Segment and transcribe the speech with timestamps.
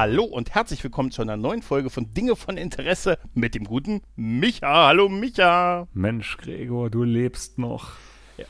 [0.00, 4.00] Hallo und herzlich willkommen zu einer neuen Folge von Dinge von Interesse mit dem guten
[4.14, 4.86] Micha.
[4.86, 5.88] Hallo Micha.
[5.92, 7.94] Mensch, Gregor, du lebst noch.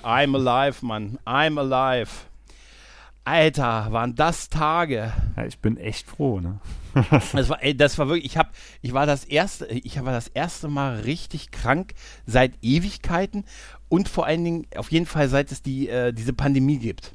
[0.04, 1.18] I'm alive, Mann.
[1.24, 2.10] I'm alive.
[3.24, 5.14] Alter, waren das Tage.
[5.38, 6.60] Ja, ich bin echt froh, ne?
[7.32, 10.28] das war, ey, das war wirklich, ich hab, ich war das erste, ich war das
[10.28, 11.94] erste Mal richtig krank
[12.26, 13.46] seit Ewigkeiten
[13.88, 17.14] und vor allen Dingen auf jeden Fall seit es die, äh, diese Pandemie gibt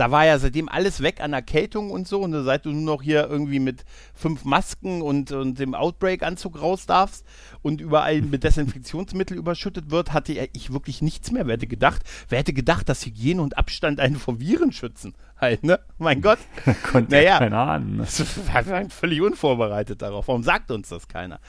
[0.00, 2.22] da war ja seitdem alles weg an Erkältung und so.
[2.22, 6.86] Und seit du nur noch hier irgendwie mit fünf Masken und, und dem Outbreak-Anzug raus
[6.86, 7.26] darfst
[7.60, 11.46] und überall mit Desinfektionsmittel überschüttet wird, hatte ich wirklich nichts mehr.
[11.46, 12.00] Wer hätte gedacht,
[12.30, 15.14] wer hätte gedacht, dass Hygiene und Abstand einen vor Viren schützen?
[15.36, 15.78] Halt, ne?
[15.98, 16.38] Mein Gott.
[16.90, 17.98] Konnte naja, keiner ahnen.
[17.98, 18.06] Ne?
[18.06, 20.28] Wir waren völlig unvorbereitet darauf.
[20.28, 21.40] Warum sagt uns das keiner?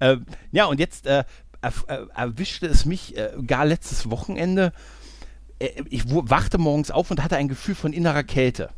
[0.00, 1.22] Ähm, ja, und jetzt äh,
[2.16, 5.01] erwischte es mich äh, gar letztes Wochenende äh,
[5.88, 8.70] ich wachte morgens auf und hatte ein Gefühl von innerer Kälte.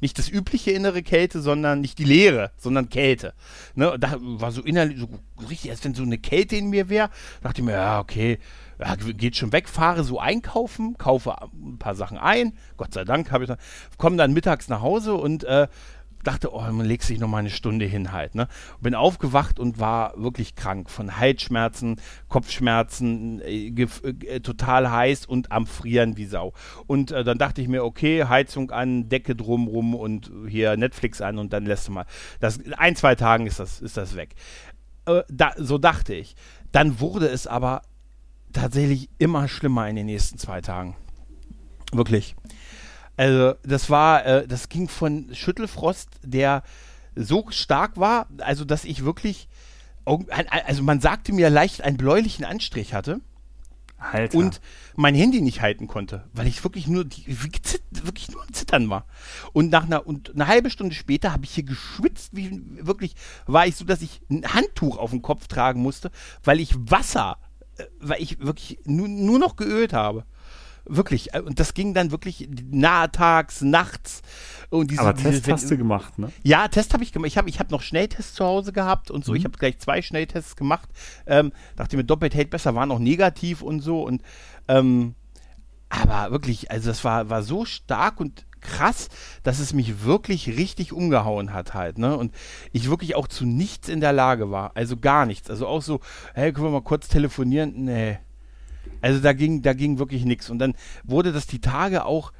[0.00, 3.32] Nicht das übliche innere Kälte, sondern nicht die Leere, sondern Kälte.
[3.74, 3.96] Ne?
[3.98, 5.08] Da war so innerlich so
[5.48, 7.10] richtig, als wenn so eine Kälte in mir wäre.
[7.42, 8.38] Dachte ich mir, ja, okay,
[8.78, 12.52] ja, geht schon weg, fahre so einkaufen, kaufe ein paar Sachen ein.
[12.76, 13.58] Gott sei Dank habe ich dann,
[13.96, 15.68] komme dann mittags nach Hause und äh,
[16.24, 18.34] dachte, oh, man legt sich noch mal eine Stunde hin halt.
[18.34, 18.48] Ne?
[18.80, 25.66] Bin aufgewacht und war wirklich krank von Halsschmerzen, Kopfschmerzen, äh, äh, total heiß und am
[25.66, 26.52] Frieren wie Sau.
[26.86, 31.38] Und äh, dann dachte ich mir, okay, Heizung an, Decke drumrum und hier Netflix an
[31.38, 32.06] und dann lässt du mal.
[32.40, 34.34] Das, ein, zwei Tagen ist das, ist das weg.
[35.06, 36.34] Äh, da, so dachte ich.
[36.72, 37.82] Dann wurde es aber
[38.52, 40.96] tatsächlich immer schlimmer in den nächsten zwei Tagen.
[41.92, 42.34] Wirklich.
[43.16, 46.62] Also das war, äh, das ging von Schüttelfrost, der
[47.14, 49.48] so stark war, also dass ich wirklich,
[50.04, 53.20] also man sagte mir leicht einen bläulichen Anstrich hatte.
[54.12, 54.36] Alter.
[54.36, 54.60] Und
[54.96, 59.06] mein Handy nicht halten konnte, weil ich wirklich nur, die, wirklich nur am Zittern war.
[59.52, 63.14] Und nach einer, und eine halbe Stunde später habe ich hier geschwitzt, wie wirklich
[63.46, 66.10] war ich so, dass ich ein Handtuch auf dem Kopf tragen musste,
[66.42, 67.38] weil ich Wasser,
[67.76, 70.24] äh, weil ich wirklich nur, nur noch geölt habe.
[70.86, 71.34] Wirklich.
[71.34, 74.22] Äh, und das ging dann wirklich nahtags, nachts.
[74.70, 76.30] Und diese, Aber Test hast du gemacht, ne?
[76.42, 77.28] Ja, Test habe ich gemacht.
[77.28, 79.32] Ich habe ich hab noch Schnelltests zu Hause gehabt und so.
[79.32, 79.38] Mhm.
[79.38, 80.88] Ich habe gleich zwei Schnelltests gemacht.
[81.26, 84.02] Ähm, dachte mir, doppelt hält besser, waren auch negativ und so.
[84.02, 84.22] Und
[84.68, 85.14] ähm,
[85.88, 89.08] aber wirklich, also das war, war so stark und krass,
[89.42, 92.16] dass es mich wirklich richtig umgehauen hat halt, ne?
[92.16, 92.34] Und
[92.72, 94.72] ich wirklich auch zu nichts in der Lage war.
[94.74, 95.50] Also gar nichts.
[95.50, 96.00] Also auch so,
[96.34, 97.84] hey, können wir mal kurz telefonieren?
[97.84, 98.18] Nee.
[99.00, 100.50] Also da ging, da ging wirklich nichts.
[100.50, 100.74] Und dann
[101.04, 102.32] wurde das die Tage auch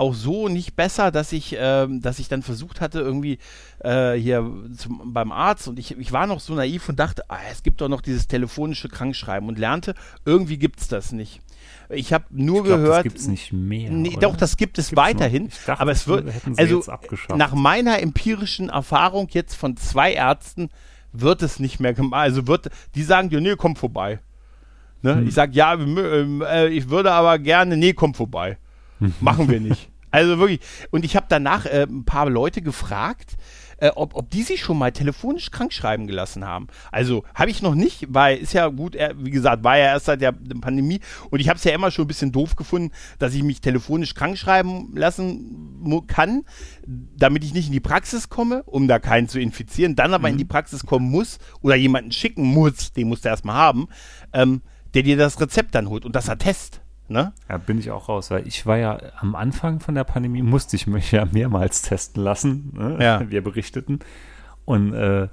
[0.00, 3.38] auch so nicht besser, dass ich, ähm, dass ich dann versucht hatte, irgendwie
[3.80, 7.38] äh, hier zum, beim Arzt und ich, ich war noch so naiv und dachte, ah,
[7.52, 11.42] es gibt doch noch dieses telefonische Krankschreiben und lernte, irgendwie gibt es das nicht.
[11.90, 12.96] Ich habe nur ich glaub, gehört.
[12.96, 13.90] Das gibt es nicht mehr.
[13.90, 15.50] Nee, doch, das gibt es gibt's weiterhin.
[15.66, 16.32] Dachte, aber es wird.
[16.56, 16.82] Also,
[17.36, 20.70] nach meiner empirischen Erfahrung jetzt von zwei Ärzten
[21.12, 22.20] wird es nicht mehr gemacht.
[22.20, 24.20] Also wird, die sagen dir, nee, komm vorbei.
[25.02, 25.16] Ne?
[25.16, 25.28] Hm.
[25.28, 28.58] Ich sage, ja, äh, ich würde aber gerne, nee, komm vorbei.
[29.20, 29.88] Machen wir nicht.
[30.10, 30.60] Also wirklich.
[30.90, 33.36] Und ich habe danach äh, ein paar Leute gefragt,
[33.80, 36.68] äh, ob, ob die sich schon mal telefonisch krank schreiben gelassen haben.
[36.92, 40.06] Also habe ich noch nicht, weil ist ja gut, er, wie gesagt, war ja erst
[40.06, 41.00] seit der, der Pandemie
[41.30, 44.14] und ich habe es ja immer schon ein bisschen doof gefunden, dass ich mich telefonisch
[44.14, 46.42] krank schreiben lassen kann,
[46.86, 50.32] damit ich nicht in die Praxis komme, um da keinen zu infizieren, dann aber mhm.
[50.32, 53.88] in die Praxis kommen muss oder jemanden schicken muss, den musst du erstmal haben.
[54.32, 54.62] Ähm,
[54.94, 56.80] der dir das Rezept dann holt und das Attest.
[57.08, 57.32] Ne?
[57.48, 60.76] Ja, bin ich auch raus, weil ich war ja am Anfang von der Pandemie, musste
[60.76, 62.72] ich mich ja mehrmals testen lassen.
[62.72, 62.98] Ne?
[63.00, 63.20] Ja.
[63.30, 63.98] Wir berichteten.
[64.64, 65.28] Und äh,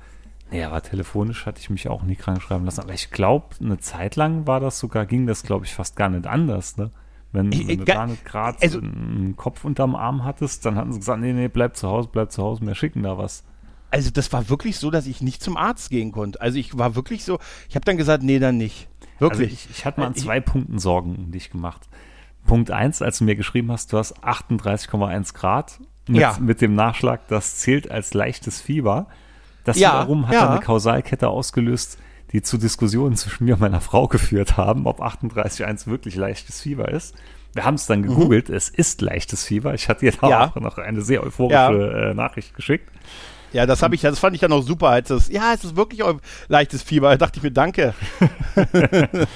[0.50, 2.82] naja, war telefonisch, hatte ich mich auch nie krank schreiben lassen.
[2.82, 6.10] Aber ich glaube, eine Zeit lang war das sogar, ging das, glaube ich, fast gar
[6.10, 6.90] nicht anders, ne?
[7.34, 10.94] Wenn, ich, wenn du gar nicht gerade also, einen Kopf unterm Arm hattest, dann hatten
[10.94, 13.44] sie gesagt, nee, nee, bleib zu Hause, bleib zu Hause, wir schicken da was.
[13.92, 16.42] Also das war wirklich so, dass ich nicht zum Arzt gehen konnte.
[16.42, 17.40] Also ich war wirklich so,
[17.70, 18.88] ich habe dann gesagt, nee, dann nicht.
[19.20, 19.52] Wirklich?
[19.52, 21.88] Also ich, ich hatte mal an äh, zwei ich, Punkten Sorgen um dich gemacht.
[22.46, 26.38] Punkt 1, als du mir geschrieben hast, du hast 38,1 Grad mit, ja.
[26.40, 29.08] mit dem Nachschlag, das zählt als leichtes Fieber.
[29.66, 30.50] Das ja, wiederum hat ja.
[30.50, 32.00] eine Kausalkette ausgelöst,
[32.32, 36.90] die zu Diskussionen zwischen mir und meiner Frau geführt haben, ob 38,1 wirklich leichtes Fieber
[36.90, 37.16] ist.
[37.54, 38.08] Wir haben es dann mhm.
[38.08, 38.56] gegoogelt, mhm.
[38.56, 39.74] es ist leichtes Fieber.
[39.74, 40.48] Ich hatte dir da ja.
[40.48, 42.90] auch noch eine sehr euphorische äh, Nachricht geschickt.
[43.54, 45.76] Ja, das habe ich, das fand ich ja noch super, als das, ja, es ist
[45.76, 47.10] wirklich ein leichtes Fieber.
[47.12, 47.94] Da dachte ich mir, danke.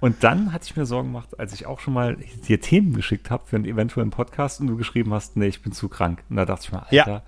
[0.00, 2.16] und dann hatte ich mir Sorgen gemacht, als ich auch schon mal
[2.48, 5.72] dir Themen geschickt habe für einen eventuellen Podcast und du geschrieben hast, nee, ich bin
[5.72, 6.22] zu krank.
[6.28, 7.22] Und da dachte ich mir, Alter, ja.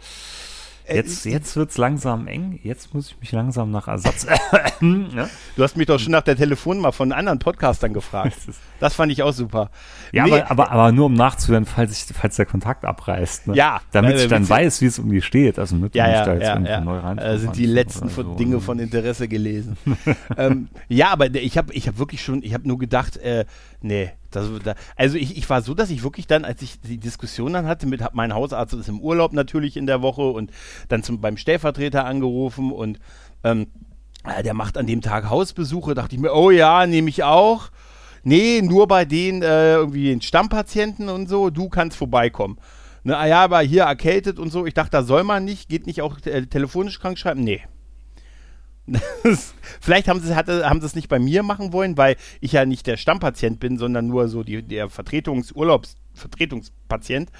[0.87, 2.61] Äh, jetzt, jetzt wird es langsam eng.
[2.62, 4.27] Jetzt muss ich mich langsam nach Ersatz.
[4.81, 5.29] ja?
[5.56, 8.37] Du hast mich doch schon nach der Telefonnummer von anderen Podcastern gefragt.
[8.79, 9.71] Das fand ich auch super.
[10.12, 13.49] Ja, nee, aber, aber, aber, nur um nachzuhören, falls, ich, falls der Kontakt abreißt.
[13.49, 13.56] Ne?
[13.56, 13.81] Ja.
[13.91, 15.59] Damit ich dann weiß, wie es um die steht.
[15.59, 16.81] Also mit ja, ja, da jetzt ja, ja.
[16.81, 17.19] neu rein.
[17.19, 18.23] Äh, sind die letzten so.
[18.35, 19.77] Dinge von Interesse gelesen.
[20.37, 23.44] ähm, ja, aber ich habe ich hab wirklich schon, ich habe nur gedacht, äh,
[23.81, 26.99] nee, das, da, also ich, ich war so, dass ich wirklich dann, als ich die
[26.99, 30.50] Diskussion dann hatte mit, mein Hausarzt ist im Urlaub natürlich in der Woche und
[30.88, 32.99] dann zum, beim Stellvertreter angerufen und
[33.44, 33.67] ähm,
[34.25, 37.71] äh, der macht an dem Tag Hausbesuche, dachte ich mir, oh ja, nehme ich auch.
[38.23, 42.59] Nee, nur bei den äh, irgendwie den Stammpatienten und so, du kannst vorbeikommen.
[43.05, 44.67] Ne, ah ja, aber hier erkältet und so.
[44.67, 47.44] Ich dachte, da soll man nicht, geht nicht auch äh, telefonisch krank schreiben?
[47.44, 47.62] Nee.
[49.81, 50.35] Vielleicht haben sie,
[50.87, 54.29] es nicht bei mir machen wollen, weil ich ja nicht der Stammpatient bin, sondern nur
[54.29, 57.31] so die, der Vertretungsurlaubs Vertretungspatient.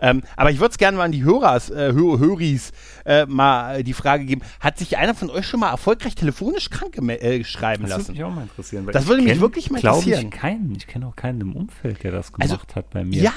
[0.00, 2.72] Ähm, aber ich würde es gerne mal an die Hörers, äh, Hör Höris
[3.04, 6.96] äh, mal die Frage geben: Hat sich einer von euch schon mal erfolgreich telefonisch krank
[6.98, 8.00] äh, schreiben das lassen?
[8.00, 8.88] Das würde mich auch mal interessieren.
[8.92, 10.26] das würde mich wirklich mal interessieren.
[10.26, 10.74] Ich keinen.
[10.76, 13.22] Ich kenne auch keinen im Umfeld, der das also, gemacht also, hat bei mir.
[13.22, 13.32] Ja,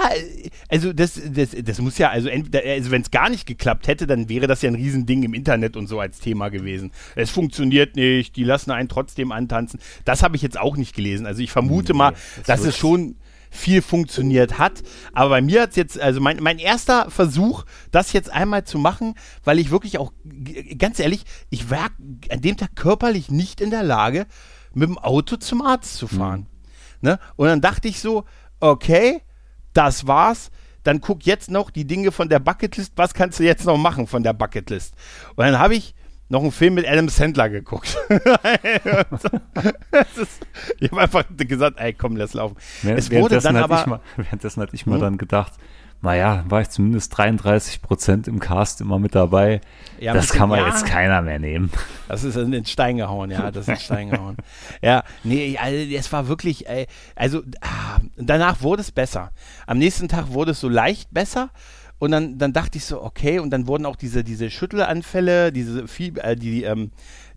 [0.70, 4.30] also das, das, das muss ja, also, also wenn es gar nicht geklappt hätte, dann
[4.30, 6.92] wäre das ja ein Riesending im Internet und so als Thema gewesen.
[7.16, 9.80] Es funktioniert nicht, die lassen einen trotzdem antanzen.
[10.06, 11.26] Das habe ich jetzt auch nicht gelesen.
[11.26, 12.14] Also ich vermute nee, mal,
[12.46, 13.16] das dass es schon
[13.58, 14.84] viel funktioniert hat.
[15.14, 18.78] Aber bei mir hat es jetzt, also mein, mein erster Versuch, das jetzt einmal zu
[18.78, 20.14] machen, weil ich wirklich auch,
[20.78, 21.90] ganz ehrlich, ich war
[22.30, 24.28] an dem Tag körperlich nicht in der Lage,
[24.74, 26.42] mit dem Auto zum Arzt zu fahren.
[27.02, 27.10] Mhm.
[27.10, 27.20] Ne?
[27.36, 28.24] Und dann dachte ich so,
[28.60, 29.22] okay,
[29.74, 30.52] das war's.
[30.84, 32.94] Dann guck jetzt noch die Dinge von der Bucketlist.
[32.96, 34.94] Was kannst du jetzt noch machen von der Bucketlist?
[35.36, 35.96] Und dann habe ich
[36.30, 37.98] noch einen Film mit Adam Sandler geguckt.
[38.10, 38.30] ist,
[40.80, 42.58] ich habe einfach gesagt, ey, komm, lass laufen.
[42.84, 45.02] es wurde dann aber, mal, währenddessen hatte ich mal hm?
[45.02, 45.54] dann gedacht,
[46.02, 49.62] naja, war ich zumindest 33 Prozent im Cast immer mit dabei.
[50.00, 51.72] Ja, das kann man ja, jetzt keiner mehr nehmen.
[52.08, 54.38] Das ist in den Stein gehauen, ja, das ist in den Stein gehauen.
[54.82, 56.86] ja, nee, also, es war wirklich, ey,
[57.16, 59.32] also ah, danach wurde es besser.
[59.66, 61.50] Am nächsten Tag wurde es so leicht besser
[62.00, 65.88] und dann, dann dachte ich so, okay, und dann wurden auch diese, diese Schüttelanfälle, diese,
[65.88, 66.92] viel, äh, die, ähm,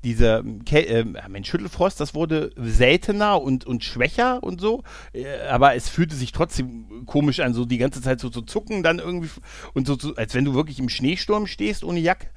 [0.05, 5.89] diese, äh, mein Schüttelfrost, das wurde seltener und, und schwächer und so, äh, aber es
[5.89, 9.31] fühlte sich trotzdem komisch an, so die ganze Zeit so zu zucken, dann irgendwie,
[9.73, 12.29] und so, so als wenn du wirklich im Schneesturm stehst ohne Jacke.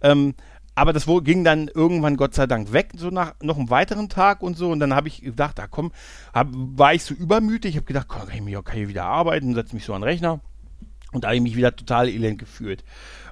[0.00, 0.34] Ähm,
[0.76, 4.42] aber das ging dann irgendwann Gott sei Dank weg, so nach noch einem weiteren Tag
[4.42, 4.70] und so.
[4.70, 5.92] Und dann habe ich gedacht, ah komm,
[6.32, 9.04] hab, war ich so übermütig, ich habe gedacht, komm, kann ich, mich, kann ich wieder
[9.04, 10.40] arbeiten, setze mich so an den Rechner.
[11.14, 12.84] Und da habe ich mich wieder total elend gefühlt.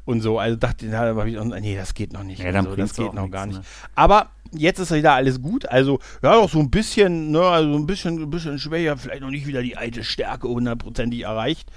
[0.04, 2.42] Und so, also dachte ich, nee, das geht noch nicht.
[2.42, 3.58] Ja, dann so, das geht noch gar nicht.
[3.58, 3.64] Ne?
[3.94, 5.66] Aber jetzt ist wieder alles gut.
[5.66, 9.30] Also, ja, doch so ein bisschen, ne, also ein bisschen, ein bisschen schwächer, vielleicht noch
[9.30, 11.70] nicht wieder die alte Stärke hundertprozentig erreicht.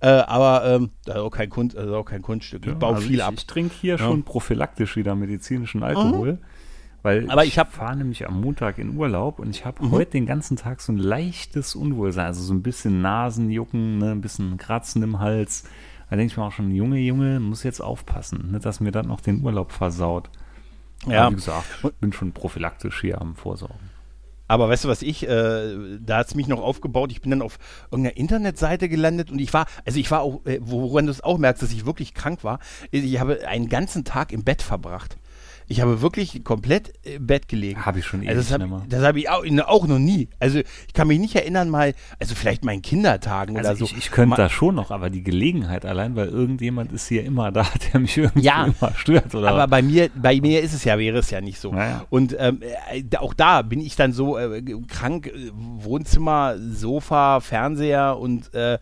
[0.00, 2.62] Äh, aber ähm, das ist auch kein, Kunst, das auch kein Kunststück.
[2.62, 3.34] Ich ja, baue also viel ich, ab.
[3.36, 3.98] Ich trinke hier ja.
[3.98, 6.32] schon prophylaktisch wieder medizinischen Alkohol.
[6.32, 6.38] Mhm.
[7.02, 9.90] Weil aber ich, ich fahre nämlich am Montag in Urlaub und ich habe mhm.
[9.90, 14.20] heute den ganzen Tag so ein leichtes Unwohlsein, also so ein bisschen Nasenjucken, ne, ein
[14.20, 15.64] bisschen Kratzen im Hals.
[16.10, 19.06] Da denke ich mir auch schon, Junge, Junge, muss jetzt aufpassen, ne, dass mir das
[19.06, 20.30] noch den Urlaub versaut.
[21.06, 21.22] Ja.
[21.22, 23.90] Aber wie gesagt, ich bin schon prophylaktisch hier am Vorsorgen.
[24.50, 27.12] Aber weißt du, was ich, äh, da hat es mich noch aufgebaut.
[27.12, 27.60] Ich bin dann auf
[27.92, 31.38] irgendeiner Internetseite gelandet und ich war, also ich war auch, äh, woran du es auch
[31.38, 32.58] merkst, dass ich wirklich krank war.
[32.90, 35.18] Ich habe einen ganzen Tag im Bett verbracht.
[35.70, 37.86] Ich habe wirklich komplett im Bett gelegen.
[37.86, 40.28] Habe ich schon also das habe das hab ich auch, auch, noch nie.
[40.40, 43.84] Also ich kann mich nicht erinnern mal, also vielleicht meinen Kindertagen also oder so.
[43.84, 47.52] Ich, ich könnte da schon noch, aber die Gelegenheit allein, weil irgendjemand ist hier immer
[47.52, 49.32] da, der mich irgendwie ja, immer stört.
[49.32, 51.72] Oder aber bei mir, bei mir ist es ja, wäre es ja nicht so.
[51.72, 52.04] Naja.
[52.10, 58.18] Und ähm, äh, auch da bin ich dann so äh, krank, äh, Wohnzimmer, Sofa, Fernseher
[58.18, 58.78] und äh,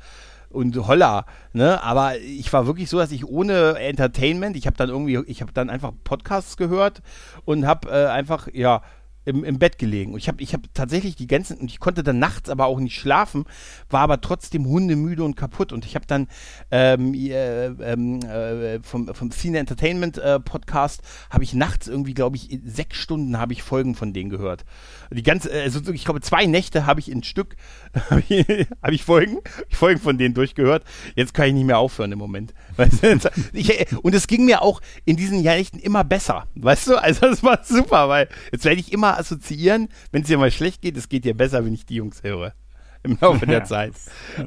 [0.50, 1.82] und holla, ne?
[1.82, 5.52] Aber ich war wirklich so, dass ich ohne Entertainment, ich habe dann irgendwie, ich habe
[5.52, 7.02] dann einfach Podcasts gehört
[7.44, 8.82] und habe äh, einfach, ja,
[9.28, 10.12] im, im Bett gelegen.
[10.12, 12.80] Und ich habe ich hab tatsächlich die ganzen, und ich konnte dann nachts aber auch
[12.80, 13.44] nicht schlafen,
[13.90, 15.72] war aber trotzdem hundemüde und kaputt.
[15.72, 16.28] Und ich habe dann
[16.70, 22.58] ähm, äh, äh, vom, vom Cine Entertainment äh, Podcast, habe ich nachts irgendwie, glaube ich,
[22.64, 24.64] sechs Stunden habe ich Folgen von denen gehört.
[25.10, 27.56] Die ganze, also ich glaube, zwei Nächte habe ich in Stück,
[28.10, 28.46] habe ich,
[28.82, 29.38] hab ich Folgen,
[29.70, 30.84] Folgen von denen durchgehört.
[31.14, 32.54] Jetzt kann ich nicht mehr aufhören im Moment.
[33.52, 36.46] ich, und es ging mir auch in diesen Nächten immer besser.
[36.54, 36.96] Weißt du?
[36.96, 40.82] Also das war super, weil jetzt werde ich immer assoziieren, wenn es dir mal schlecht
[40.82, 42.54] geht, es geht dir besser, wenn ich die Jungs höre.
[43.02, 43.94] Im Laufe der Zeit.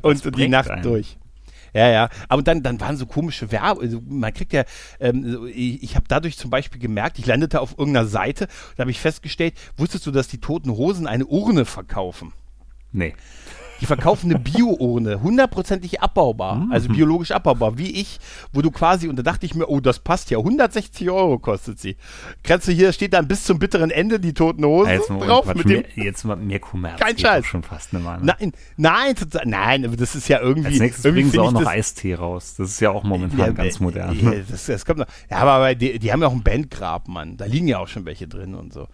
[0.01, 0.83] und die Nacht einen.
[0.83, 1.17] durch.
[1.73, 2.09] Ja, ja.
[2.27, 3.83] Aber dann, dann waren so komische Werbung.
[3.83, 4.63] Also man kriegt ja,
[4.99, 8.91] ähm, ich, ich habe dadurch zum Beispiel gemerkt, ich landete auf irgendeiner Seite, da habe
[8.91, 12.33] ich festgestellt, wusstest du, dass die Toten Hosen eine Urne verkaufen?
[12.91, 13.13] Nee.
[13.81, 16.71] Die verkaufen eine Bio-Urne, hundertprozentig abbaubar, mhm.
[16.71, 18.19] also biologisch abbaubar, wie ich,
[18.53, 21.79] wo du quasi, und da dachte ich mir, oh, das passt ja, 160 Euro kostet
[21.79, 21.97] sie.
[22.43, 25.45] Kannst du hier, steht dann bis zum bitteren Ende die toten Hosen jetzt drauf.
[25.45, 26.99] Quatsch, mit dem, mehr, jetzt mal mehr Kommerz.
[26.99, 27.45] Kein Scheiß.
[27.45, 28.19] schon fast eine ne?
[28.21, 30.67] Nein, nein, nein, das ist ja irgendwie.
[30.67, 32.55] Als nächstes irgendwie bringen sie auch noch Eistee raus.
[32.57, 34.17] Das ist ja auch momentan ja, ganz modern.
[34.19, 35.07] Ja, das, das kommt noch.
[35.29, 37.37] ja aber die, die, haben ja auch ein Bandgrab, Mann.
[37.37, 38.87] Da liegen ja auch schon welche drin und so.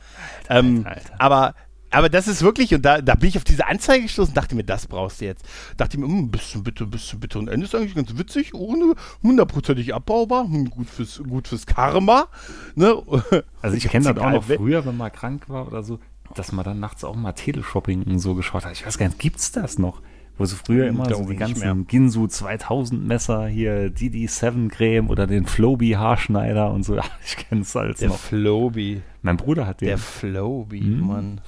[0.47, 1.13] Alter, ähm, Alter.
[1.17, 1.55] Aber
[1.89, 4.63] aber das ist wirklich, und da, da bin ich auf diese Anzeige gestoßen dachte mir,
[4.63, 5.45] das brauchst du jetzt.
[5.77, 7.39] Dachte mir, hm, bist du bitte, bist du bitte.
[7.39, 12.27] Und Ende ist eigentlich ganz witzig, ohne hundertprozentig abbaubar, hm, gut, fürs, gut fürs Karma.
[12.75, 13.01] Ne?
[13.61, 15.99] Also ich kenne das auch noch früher, wenn man krank war oder so,
[16.35, 18.73] dass man dann nachts auch mal Teleshopping und so geschaut hat.
[18.73, 20.01] Ich weiß gar nicht, gibt's das noch?
[20.37, 25.25] Wo sie früher hm, immer so die ganzen Ginsu 2000 Messer hier, DD7 Creme oder
[25.25, 26.95] den Floby Haarschneider und so.
[26.97, 28.15] Ja, ich kenne es alles Der noch.
[28.15, 29.01] Der Floby.
[29.23, 29.87] Mein Bruder hat den.
[29.87, 30.99] Der Floby, hm.
[30.99, 31.41] Mann.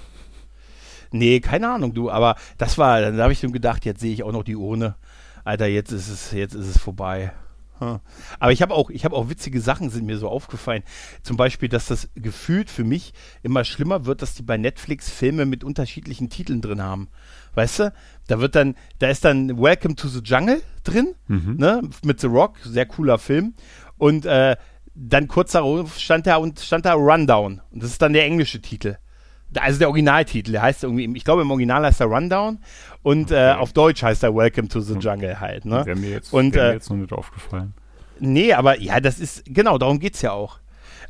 [1.11, 4.23] Nee, keine Ahnung, du, aber das war, dann habe ich so gedacht, jetzt sehe ich
[4.23, 4.95] auch noch die Urne.
[5.43, 7.31] Alter, jetzt ist es, jetzt ist es vorbei.
[8.39, 10.83] Aber ich habe auch, ich habe auch witzige Sachen sind mir so aufgefallen.
[11.23, 15.45] Zum Beispiel, dass das gefühlt für mich immer schlimmer wird, dass die bei Netflix Filme
[15.45, 17.07] mit unterschiedlichen Titeln drin haben.
[17.55, 17.93] Weißt du?
[18.27, 21.55] Da wird dann, da ist dann Welcome to the Jungle drin, mhm.
[21.57, 21.81] ne?
[22.03, 23.53] Mit The Rock, sehr cooler Film.
[23.97, 24.57] Und äh,
[24.93, 27.61] dann kurz darauf stand da und stand da Rundown.
[27.71, 28.97] Und das ist dann der englische Titel
[29.55, 32.59] also der Originaltitel, der heißt irgendwie, ich glaube im Original heißt er Rundown
[33.01, 33.51] und äh, okay.
[33.51, 35.65] äh, auf Deutsch heißt er Welcome to the Jungle halt.
[35.65, 35.85] Ne?
[35.85, 37.73] Wäre mir jetzt, und, wär mir äh, jetzt noch nicht aufgefallen.
[38.19, 40.59] Nee, aber ja, das ist, genau, darum geht es ja auch.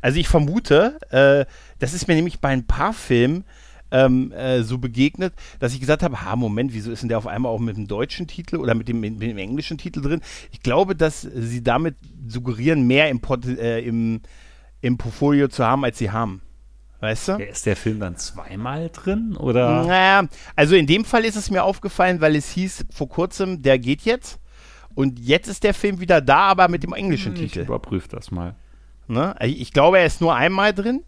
[0.00, 1.44] Also ich vermute, äh,
[1.78, 3.44] das ist mir nämlich bei ein paar Filmen
[3.90, 7.26] ähm, äh, so begegnet, dass ich gesagt habe, ha, Moment, wieso ist denn der auf
[7.26, 10.20] einmal auch mit dem deutschen Titel oder mit dem, mit dem englischen Titel drin?
[10.52, 14.20] Ich glaube, dass sie damit suggerieren, mehr im, Port äh, im,
[14.80, 16.40] im Portfolio zu haben, als sie haben.
[17.00, 17.32] Weißt du?
[17.32, 19.36] Ist der Film dann zweimal drin?
[19.36, 19.84] Oder?
[19.84, 23.78] Naja, also in dem Fall ist es mir aufgefallen, weil es hieß vor kurzem, der
[23.78, 24.38] geht jetzt.
[24.94, 27.60] Und jetzt ist der Film wieder da, aber mit dem englischen ich Titel.
[27.60, 28.54] Ich überprüfe das mal.
[29.08, 29.34] Ne?
[29.40, 31.04] Ich glaube, er ist nur einmal drin.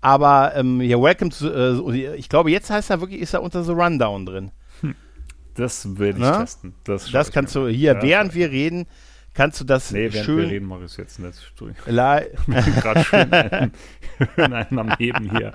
[0.00, 3.64] Aber ähm, hier, Welcome to, äh, ich glaube, jetzt heißt er wirklich, ist er unter
[3.64, 4.50] The Rundown drin.
[4.80, 4.94] Hm.
[5.54, 6.32] Das will ich ne?
[6.32, 6.74] testen.
[6.84, 8.86] Das, das kannst du hier, ja, während wir reden,
[9.34, 10.38] kannst du das nee, schön.
[10.38, 11.34] Wir reden, mache ich es jetzt nicht.
[11.56, 13.72] Ich bin gerade schön einen,
[14.36, 15.52] einen am Heben hier.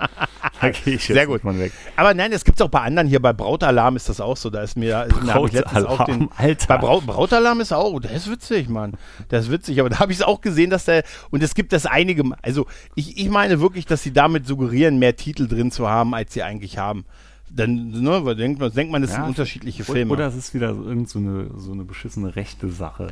[0.59, 1.43] Da gehe ich Sehr gut.
[1.43, 1.71] Weg.
[1.95, 3.21] Aber nein, es gibt es auch bei anderen hier.
[3.21, 4.49] Bei Brautalarm ist das auch so.
[4.49, 6.67] Da ist mir, Brautalarm, auch den, Alter.
[6.67, 8.93] Bei Braut, Brautalarm ist auch, der ist witzig, Mann.
[9.31, 9.79] Der ist witzig.
[9.79, 12.65] Aber da habe ich es auch gesehen, dass der, und es gibt das einige, also
[12.95, 16.43] ich, ich meine wirklich, dass sie damit suggerieren, mehr Titel drin zu haben, als sie
[16.43, 17.05] eigentlich haben.
[17.49, 20.11] Dann ne, denkt, man, denkt man, das ja, sind unterschiedliche Filme.
[20.11, 23.07] Oder es ist wieder irgend so eine, so eine beschissene rechte Sache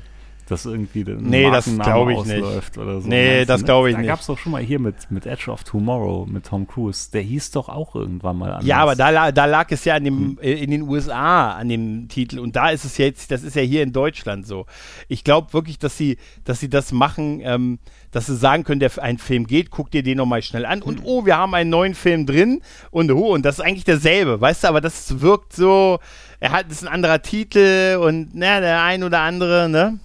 [0.47, 2.77] dass irgendwie der nee, das glaube ich nicht.
[2.77, 3.07] oder so.
[3.07, 4.07] Nee, das glaube ich da nicht.
[4.07, 7.11] Da gab es doch schon mal hier mit, mit Edge of Tomorrow mit Tom Cruise.
[7.11, 8.65] Der hieß doch auch irgendwann mal anders.
[8.65, 10.39] Ja, aber da, da lag es ja an dem, hm.
[10.41, 13.61] Äh, in den USA an dem Titel und da ist es jetzt, das ist ja
[13.61, 14.65] hier in Deutschland so.
[15.09, 17.79] Ich glaube wirklich, dass sie, dass sie das machen, ähm,
[18.11, 20.99] dass sie sagen können, der ein Film geht, guck dir den nochmal schnell an und
[20.99, 21.05] hm.
[21.05, 24.63] oh, wir haben einen neuen Film drin und oh, und das ist eigentlich derselbe, weißt
[24.63, 25.99] du, aber das wirkt so,
[26.39, 29.99] er hat, das ist ein anderer Titel und na, der ein oder andere, ne?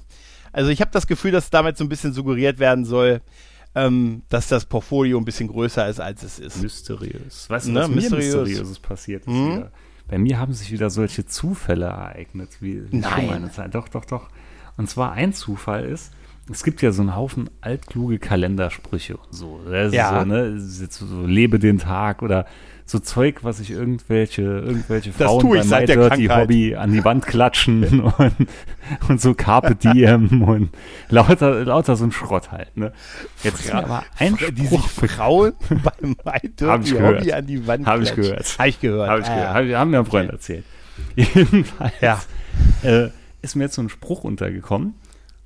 [0.52, 3.21] Also ich habe das Gefühl, dass damit so ein bisschen suggeriert werden soll,
[3.75, 6.62] ähm, dass das Portfolio ein bisschen größer ist, als es ist.
[6.62, 7.49] Mysteriös.
[7.49, 7.80] Weißt du, ne?
[7.80, 8.35] was mysteriös.
[8.35, 9.64] Mysteriöses passiert ist mhm.
[10.09, 13.28] Bei mir haben sich wieder solche Zufälle ereignet, wie, wie Nein.
[13.28, 13.75] meine Zeit.
[13.75, 14.28] Doch, doch, doch.
[14.76, 16.12] Und zwar ein Zufall ist,
[16.50, 19.18] es gibt ja so einen Haufen altkluge Kalendersprüche.
[19.30, 20.21] So, ja.
[20.21, 20.59] so, ne?
[20.59, 22.47] so, lebe den Tag oder
[22.92, 28.00] so Zeug, was sich irgendwelche, irgendwelche Frauen bei My Dirty Hobby an die Wand klatschen
[28.18, 28.34] und,
[29.08, 30.70] und so Carpe Diem und
[31.08, 32.76] lauter, lauter so ein Schrott halt.
[32.76, 32.92] Ne?
[33.42, 37.87] Jetzt ja, aber ein Spruch, die sich Frauen beim My Dirty Hobby an die Wand
[37.87, 38.58] Habe ich gehört.
[38.58, 39.08] Habe ich gehört.
[39.08, 39.68] Habe ich ah, gehört.
[39.68, 39.78] Ja.
[39.80, 40.37] Haben mir ein Freund okay.
[40.37, 40.64] erzählt.
[41.16, 42.20] Jedenfalls ja.
[42.82, 43.08] äh,
[43.40, 44.94] ist mir jetzt so ein Spruch untergekommen.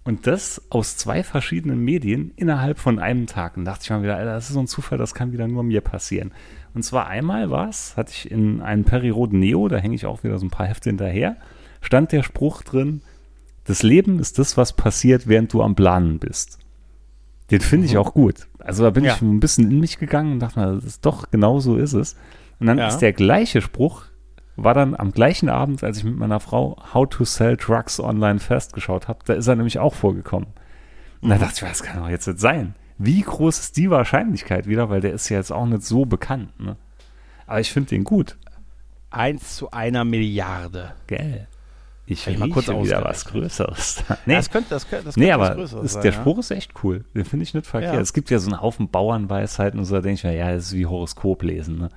[0.02, 3.56] Und das aus zwei verschiedenen Medien innerhalb von einem Tag.
[3.56, 5.64] Und dachte ich mal wieder, Alter, das ist so ein Zufall, das kann wieder nur
[5.64, 6.32] mir passieren.
[6.76, 10.25] Und zwar einmal war es, hatte ich in einem Periroden Neo, da hänge ich auch
[10.25, 11.38] wieder so ein paar Hefte hinterher,
[11.80, 13.00] stand der Spruch drin,
[13.64, 16.59] das Leben ist das, was passiert, während du am Planen bist.
[17.50, 18.00] Den finde ich mhm.
[18.00, 18.47] auch gut.
[18.59, 19.14] Also da bin ja.
[19.14, 21.95] ich ein bisschen in mich gegangen und dachte mir, das ist doch genau so ist
[21.95, 22.14] es.
[22.61, 22.88] Und dann ja.
[22.88, 24.04] ist der gleiche Spruch,
[24.56, 28.38] war dann am gleichen Abend, als ich mit meiner Frau How to Sell Drugs Online
[28.38, 30.49] festgeschaut habe, da ist er nämlich auch vorgekommen.
[31.23, 31.40] Und da mhm.
[31.40, 32.75] dachte ich, was kann doch jetzt nicht sein?
[32.98, 36.58] Wie groß ist die Wahrscheinlichkeit wieder, weil der ist ja jetzt auch nicht so bekannt,
[36.58, 36.76] ne?
[37.46, 38.36] Aber ich finde den gut.
[39.10, 40.94] Eins zu einer Milliarde.
[41.06, 41.46] Gell.
[42.08, 44.04] Ich rieche mal kurz wieder was Größeres.
[44.26, 46.20] nee, das könnte, das könnte, das könnte nee, aber ist, sein, der ja?
[46.20, 47.04] Spruch ist echt cool.
[47.14, 47.94] Den finde ich nicht verkehrt.
[47.94, 48.00] Ja.
[48.00, 50.66] Es gibt ja so einen Haufen Bauernweisheiten und so, da denke ich mir, ja, das
[50.66, 51.78] ist wie Horoskop lesen.
[51.78, 51.88] Ne?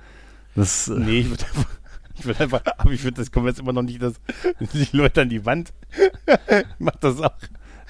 [0.56, 1.66] Das, äh, nee, ich würde einfach,
[2.18, 4.14] ich würde einfach, aber ich finde, das kommt jetzt immer noch nicht, dass
[4.74, 5.72] die Leute an die Wand.
[5.96, 7.30] ich mach das auch.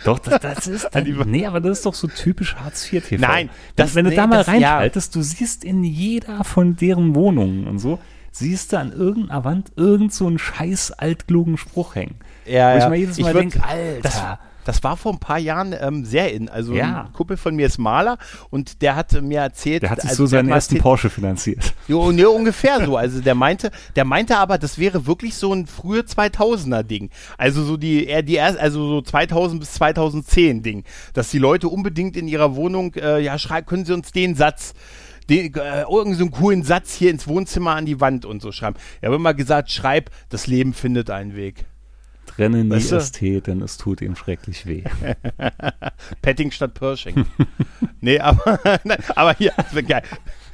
[0.04, 3.20] Doch, das, das ist dann, nee, aber das ist doch so typisch Hartz IV TV.
[3.20, 5.20] Nein, das, wenn du nee, da mal reinschaltest, ja.
[5.20, 7.98] du siehst in jeder von deren Wohnungen und so,
[8.32, 12.16] siehst du an irgendeiner Wand irgend so einen scheiß altklugen Spruch hängen.
[12.46, 12.88] Ja, wo ich ja.
[12.88, 14.00] mir jedes Mal denke, Alter.
[14.02, 14.38] Das,
[14.70, 16.48] das war vor ein paar Jahren ähm, sehr in.
[16.48, 17.06] Also ja.
[17.06, 18.18] ein Kumpel von mir ist Maler
[18.50, 19.82] und der hat mir erzählt.
[19.82, 21.74] Der hat sich also so seinen ersten Porsche finanziert.
[21.88, 22.96] Jo, ne, ungefähr so.
[22.96, 27.10] Also der meinte, der meinte aber, das wäre wirklich so ein frühe 2000er Ding.
[27.36, 30.84] Also so die, er die erst, also so 2000 bis 2010 Ding,
[31.14, 34.72] dass die Leute unbedingt in ihrer Wohnung, äh, ja, schreiben, können Sie uns den Satz
[35.28, 38.76] den, äh, irgendeinen so coolen Satz hier ins Wohnzimmer an die Wand und so schreiben.
[39.00, 41.66] Ich habe immer gesagt, schreib, das Leben findet einen Weg.
[42.40, 43.00] Trenne nie weißt du?
[43.00, 44.82] ST, denn es tut ihm schrecklich weh.
[46.22, 47.26] Petting statt Pershing.
[48.00, 49.52] nee, aber, nein, aber hier,
[49.86, 50.02] geil.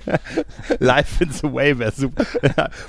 [0.81, 2.25] Life in the Way wäre super.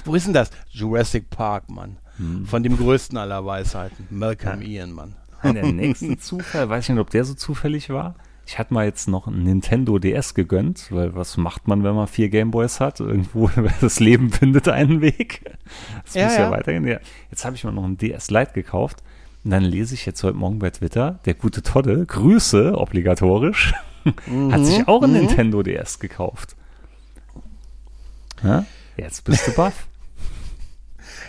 [0.04, 0.50] Wo ist denn das?
[0.70, 1.98] Jurassic Park, Mann.
[2.18, 2.48] Hm.
[2.48, 4.08] Von dem größten aller Weisheiten.
[4.10, 4.82] Malcolm ja.
[4.82, 5.16] Ian, Mann.
[5.44, 8.16] Der nächste Zufall, weiß ich nicht, ob der so zufällig war.
[8.48, 12.08] Ich hatte mal jetzt noch ein Nintendo DS gegönnt, weil was macht man, wenn man
[12.08, 13.02] vier Gameboys hat?
[13.02, 13.52] Irgendwo,
[13.82, 15.42] das Leben findet einen Weg.
[16.06, 16.88] Das ja, muss ja, ja weitergehen.
[16.88, 17.00] Ja.
[17.30, 19.04] Jetzt habe ich mir noch ein DS Lite gekauft.
[19.44, 23.74] Und dann lese ich jetzt heute Morgen bei Twitter, der gute Todde, Grüße, obligatorisch,
[24.26, 25.18] mhm, hat sich auch ein mhm.
[25.18, 26.56] Nintendo DS gekauft.
[28.42, 28.66] Ja?
[28.96, 29.88] Jetzt bist du baff.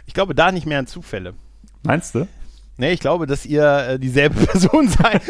[0.07, 1.35] Ich glaube da nicht mehr an Zufälle.
[1.83, 2.29] Meinst du?
[2.78, 5.23] Nee, ich glaube, dass ihr äh, dieselbe Person seid.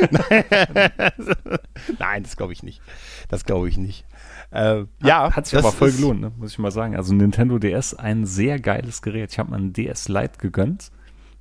[1.99, 2.83] Nein, das glaube ich nicht.
[3.29, 4.05] Das glaube ich nicht.
[4.51, 6.33] Äh, ja, hat sich aber voll gelohnt, ne?
[6.37, 6.95] muss ich mal sagen.
[6.95, 9.33] Also Nintendo DS, ein sehr geiles Gerät.
[9.33, 10.93] Ich habe mir einen DS Lite gegönnt,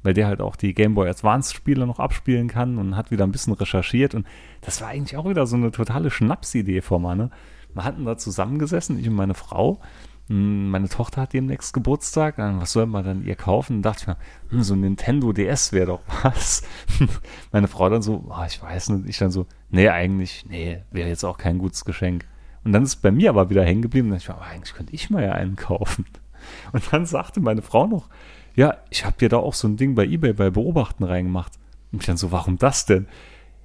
[0.02, 3.26] weil der halt auch die Game Boy Advance Spiele noch abspielen kann und hat wieder
[3.26, 4.26] ein bisschen recherchiert und
[4.62, 7.16] das war eigentlich auch wieder so eine totale Schnapsidee von mir.
[7.16, 7.32] Ne?
[7.74, 9.82] Wir hatten da zusammengesessen, ich und meine Frau
[10.30, 13.82] meine Tochter hat demnächst Geburtstag, was soll man dann ihr kaufen?
[13.82, 14.18] Da dachte ich mir,
[14.50, 16.64] hm, so ein Nintendo DS wäre doch was.
[17.52, 21.08] meine Frau dann so, oh, ich weiß nicht, ich dann so, nee, eigentlich, nee, wäre
[21.08, 22.26] jetzt auch kein gutes Geschenk.
[22.66, 24.12] Und dann ist es bei mir aber wieder hängen geblieben.
[24.12, 26.06] Und ich war, oh, eigentlich könnte ich mal ja einen kaufen.
[26.74, 28.10] Und dann sagte meine Frau noch,
[28.56, 31.54] ja, ich habe dir da auch so ein Ding bei eBay bei Beobachten reingemacht.
[31.94, 33.08] Und ich dann so, warum das denn?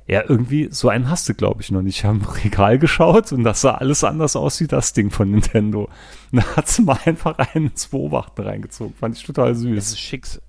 [0.08, 1.98] Ja, irgendwie, so einen hast du, glaube ich, noch nicht.
[1.98, 5.30] Ich habe im Regal geschaut und das sah alles anders aus wie das Ding von
[5.30, 5.88] Nintendo.
[6.32, 8.94] Und da hat sie mal einfach einen ins Beobachten reingezogen.
[8.94, 9.78] Fand ich total süß.
[9.78, 10.40] Es ist, Schicks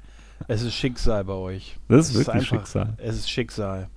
[0.48, 1.78] es ist Schicksal bei euch.
[1.88, 2.94] Das ist es wirklich ist einfach, Schicksal.
[2.98, 3.90] Es ist Schicksal.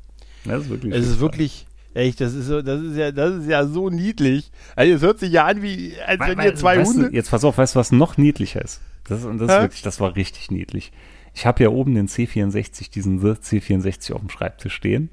[0.44, 1.14] Das ist wirklich Es Schicksal.
[1.14, 4.50] ist wirklich, echt, das ist, so, das, ist ja, das ist ja so niedlich.
[4.76, 7.10] Also es hört sich ja an, wie als weil, wenn ihr zwei Hunde...
[7.10, 8.80] Du, jetzt pass auf, weißt du, was noch niedlicher ist?
[9.08, 10.92] Das, und das ist wirklich, das war richtig niedlich.
[11.34, 15.10] Ich habe ja oben den C64, diesen C64 auf dem Schreibtisch stehen.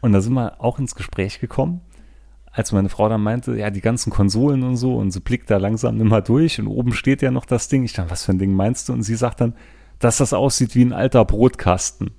[0.00, 1.80] Und da sind wir auch ins Gespräch gekommen,
[2.50, 5.58] als meine Frau dann meinte, ja, die ganzen Konsolen und so, und sie blickt da
[5.58, 7.84] langsam immer durch und oben steht ja noch das Ding.
[7.84, 8.92] Ich dachte, was für ein Ding meinst du?
[8.92, 9.54] Und sie sagt dann,
[9.98, 12.12] dass das aussieht wie ein alter Brotkasten.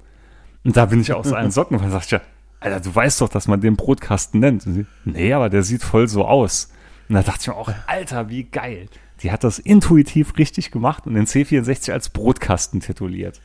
[0.64, 2.22] Und da bin ich aus allen Socken, weil sagt ja,
[2.60, 4.66] Alter, du weißt doch, dass man den Brotkasten nennt.
[4.68, 6.72] Und sie, nee, aber der sieht voll so aus.
[7.08, 8.88] Und da dachte ich mir auch, Alter, wie geil.
[9.22, 13.42] Die hat das intuitiv richtig gemacht und den C64 als Brotkasten tituliert.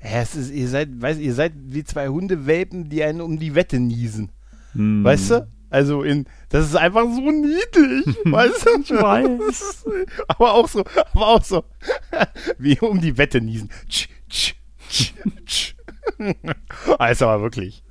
[0.00, 3.80] Es ist, ihr seid, weißt, ihr seid wie zwei Hundewelpen, die einen um die Wette
[3.80, 4.30] niesen.
[4.72, 5.02] Hm.
[5.02, 5.48] Weißt du?
[5.70, 8.80] Also in, das ist einfach so niedlich, weißt du?
[8.82, 9.84] Ich weiß.
[10.28, 11.64] aber auch so, aber auch so,
[12.58, 13.68] wie um die Wette niesen.
[13.88, 14.54] Tsch, tsch,
[14.88, 15.74] tsch, tsch.
[16.98, 17.82] also aber wirklich.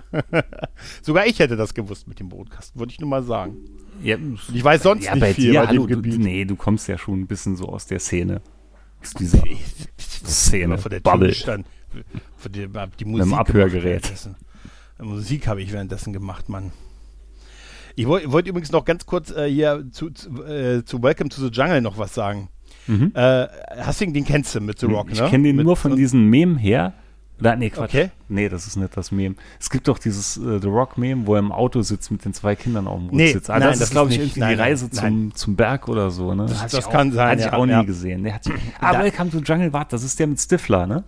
[1.03, 3.57] Sogar ich hätte das gewusst mit dem Brotkasten, würde ich nur mal sagen.
[4.01, 4.17] Ja,
[4.53, 6.13] ich weiß sonst ja, nicht bei viel dir, bei hallo, dem Gebiet.
[6.15, 8.41] Du, nee, du kommst ja schon ein bisschen so aus der Szene.
[9.01, 9.43] Aus dieser
[9.99, 10.77] Szene.
[10.77, 11.33] Von der Bubble.
[11.33, 11.67] Stand.
[12.37, 12.67] Für die,
[12.99, 13.25] die Musik.
[13.25, 14.11] Mit dem Abhörgerät.
[14.99, 16.71] Musik habe ich währenddessen gemacht, Mann.
[17.95, 21.41] Ich wollte wollt übrigens noch ganz kurz äh, hier zu, zu, äh, zu, Welcome to
[21.41, 22.49] the Jungle noch was sagen.
[22.85, 23.11] Mhm.
[23.15, 23.47] Äh,
[23.79, 25.25] hast du den kennst du mit The Rock, ich ne?
[25.25, 26.93] Ich kenne den mit, nur von diesem Mem her.
[27.39, 27.89] Oder, nee, Quatsch.
[27.89, 28.09] Okay.
[28.29, 29.35] Nee, das ist nicht das Mem.
[29.59, 32.33] Es gibt doch dieses äh, The Rock Mem, wo er im Auto sitzt mit den
[32.33, 33.47] zwei Kindern auf dem Rücksitz.
[33.47, 35.87] Nee, ah, nein, das, das ist, glaube ich, irgendwie nein, die Reise zum, zum Berg
[35.87, 36.45] oder so, ne?
[36.47, 37.29] Das, das kann auch, sein.
[37.29, 37.81] Hatte ich auch ja.
[37.81, 38.23] nie gesehen.
[38.23, 38.43] Der hat,
[38.79, 41.03] ah, Welcome to the Jungle, warte, das ist der mit Stifler, ne?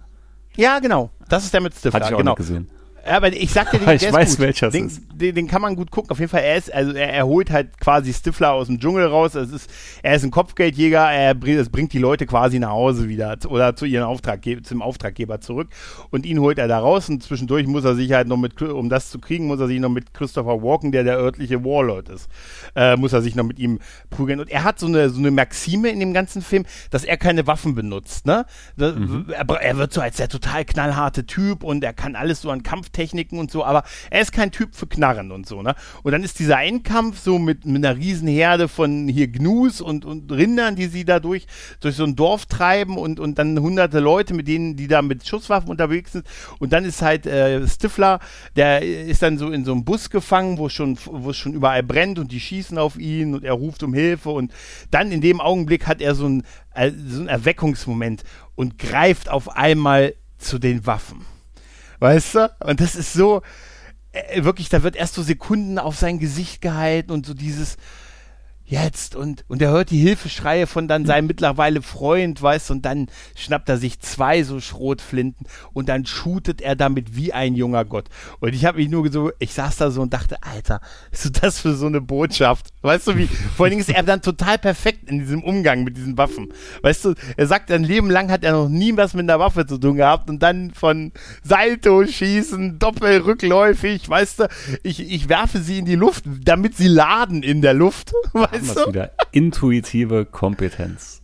[0.59, 1.09] Ja, genau.
[1.29, 1.93] Das ist der mit Stifler.
[1.93, 2.35] Hatte ich auch genau.
[2.35, 2.69] Gesehen.
[3.09, 4.39] Ja, aber ich sag dir, den, ich weiß, gut.
[4.39, 5.01] welcher den, ist.
[5.13, 6.11] Den, den, kann man gut gucken.
[6.11, 9.07] Auf jeden Fall, er ist, also er, er holt halt quasi Stifler aus dem Dschungel
[9.07, 9.33] raus.
[9.33, 9.69] Es ist,
[10.03, 13.85] er ist ein Kopfgeldjäger, er bringt, bringt die Leute quasi nach Hause wieder oder zu
[13.85, 15.69] ihren Auftraggeber, zum Auftraggeber zurück.
[16.11, 18.89] Und ihn holt er da raus und zwischendurch muss er sich halt noch mit, um
[18.89, 22.29] das zu kriegen, muss er sich noch mit Christopher Walken, der der örtliche Warlord ist,
[22.75, 23.79] äh, muss er sich noch mit ihm
[24.11, 24.39] prügeln.
[24.39, 27.47] Und er hat so eine, so eine Maxime in dem ganzen Film, dass er keine
[27.47, 28.27] Waffen benutzt.
[28.27, 28.45] Ne?
[28.77, 29.25] Mhm.
[29.29, 32.61] Er, er wird so als der total knallharte Typ und er kann alles so an
[32.99, 35.75] Kampftechniken und so, aber er ist kein Typ für Knarren und so, ne?
[36.03, 40.05] Und dann ist dieser Endkampf so mit, mit einer riesen Herde von hier Gnus und,
[40.05, 41.47] und Rindern, die sie da durch,
[41.79, 45.25] durch so ein Dorf treiben und, und dann hunderte Leute, mit denen, die da mit
[45.25, 46.25] Schusswaffen unterwegs sind.
[46.59, 48.19] Und dann ist halt äh, Stifler,
[48.55, 51.83] der ist dann so in so einem Bus gefangen, wo schon, wo es schon überall
[51.83, 54.51] brennt und die schießen auf ihn und er ruft um Hilfe und
[54.91, 58.23] dann in dem Augenblick hat er so ein, äh, so ein Erweckungsmoment
[58.55, 61.25] und greift auf einmal zu den Waffen.
[61.99, 62.51] Weißt du?
[62.63, 63.41] Und das ist so,
[64.12, 67.77] äh, wirklich, da wird erst so Sekunden auf sein Gesicht gehalten und so dieses,
[68.69, 72.85] jetzt und, und er hört die Hilfeschreie von dann seinem mittlerweile Freund, weißt du, und
[72.85, 77.83] dann schnappt er sich zwei so Schrotflinten und dann shootet er damit wie ein junger
[77.83, 78.05] Gott.
[78.39, 80.81] Und ich habe mich nur so, ich saß da so und dachte, Alter,
[81.12, 82.67] ist das für so eine Botschaft?
[82.81, 85.97] Weißt du, wie, vor allen Dingen ist er dann total perfekt in diesem Umgang mit
[85.97, 86.53] diesen Waffen.
[86.81, 89.65] Weißt du, er sagt, ein Leben lang hat er noch nie was mit einer Waffe
[89.65, 91.11] zu tun gehabt und dann von
[91.43, 94.47] Salto schießen, doppelrückläufig, weißt du,
[94.83, 98.87] ich, ich werfe sie in die Luft, damit sie laden in der Luft, weißt wir
[98.87, 99.11] wieder.
[99.31, 101.21] Intuitive Kompetenz.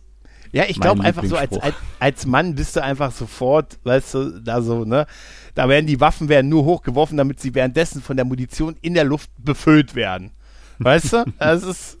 [0.52, 4.40] Ja, ich glaube einfach so, als, als, als Mann bist du einfach sofort, weißt du,
[4.40, 5.06] da so, ne?
[5.54, 9.04] Da werden die Waffen werden nur hochgeworfen, damit sie währenddessen von der Munition in der
[9.04, 10.32] Luft befüllt werden.
[10.78, 11.24] Weißt du?
[11.38, 11.98] Das ist,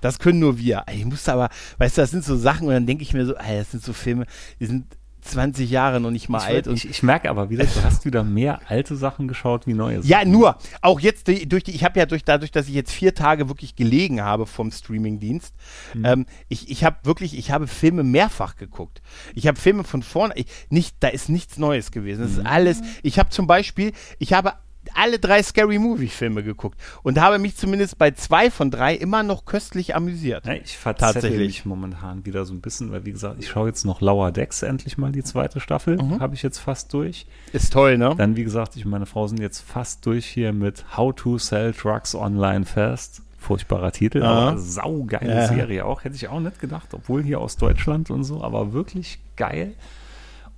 [0.00, 0.84] das können nur wir.
[0.92, 1.48] Ich musste aber,
[1.78, 3.82] weißt du, das sind so Sachen und dann denke ich mir so, ey, das sind
[3.82, 4.26] so Filme,
[4.60, 4.86] die sind
[5.26, 6.68] 20 Jahre noch nicht mal ich alt.
[6.68, 9.96] und ich, ich, merke aber wieder, du hast wieder mehr alte Sachen geschaut wie neue
[9.96, 10.08] Sachen.
[10.08, 10.56] Ja, nur.
[10.80, 13.74] Auch jetzt durch die, ich habe ja durch, dadurch, dass ich jetzt vier Tage wirklich
[13.74, 15.54] gelegen habe vom Streamingdienst,
[15.94, 16.04] mhm.
[16.04, 19.02] ähm, ich, ich habe wirklich, ich habe Filme mehrfach geguckt.
[19.34, 22.22] Ich habe Filme von vorne, ich, nicht, da ist nichts Neues gewesen.
[22.22, 22.46] Das ist mhm.
[22.46, 24.52] alles, ich habe zum Beispiel, ich habe
[24.96, 29.22] alle drei Scary Movie Filme geguckt und habe mich zumindest bei zwei von drei immer
[29.22, 30.46] noch köstlich amüsiert.
[30.46, 33.84] Ja, ich verzettel mich momentan wieder so ein bisschen, weil wie gesagt, ich schaue jetzt
[33.84, 36.20] noch Lower Decks endlich mal die zweite Staffel, mhm.
[36.20, 37.26] habe ich jetzt fast durch.
[37.52, 38.14] Ist toll, ne?
[38.16, 41.38] Dann wie gesagt, ich und meine Frau sind jetzt fast durch hier mit How to
[41.38, 43.22] Sell Drugs Online Fast.
[43.38, 44.48] Furchtbarer Titel, Aha.
[44.48, 45.46] aber saugeile ja.
[45.46, 46.02] Serie auch.
[46.02, 49.74] Hätte ich auch nicht gedacht, obwohl hier aus Deutschland und so, aber wirklich geil.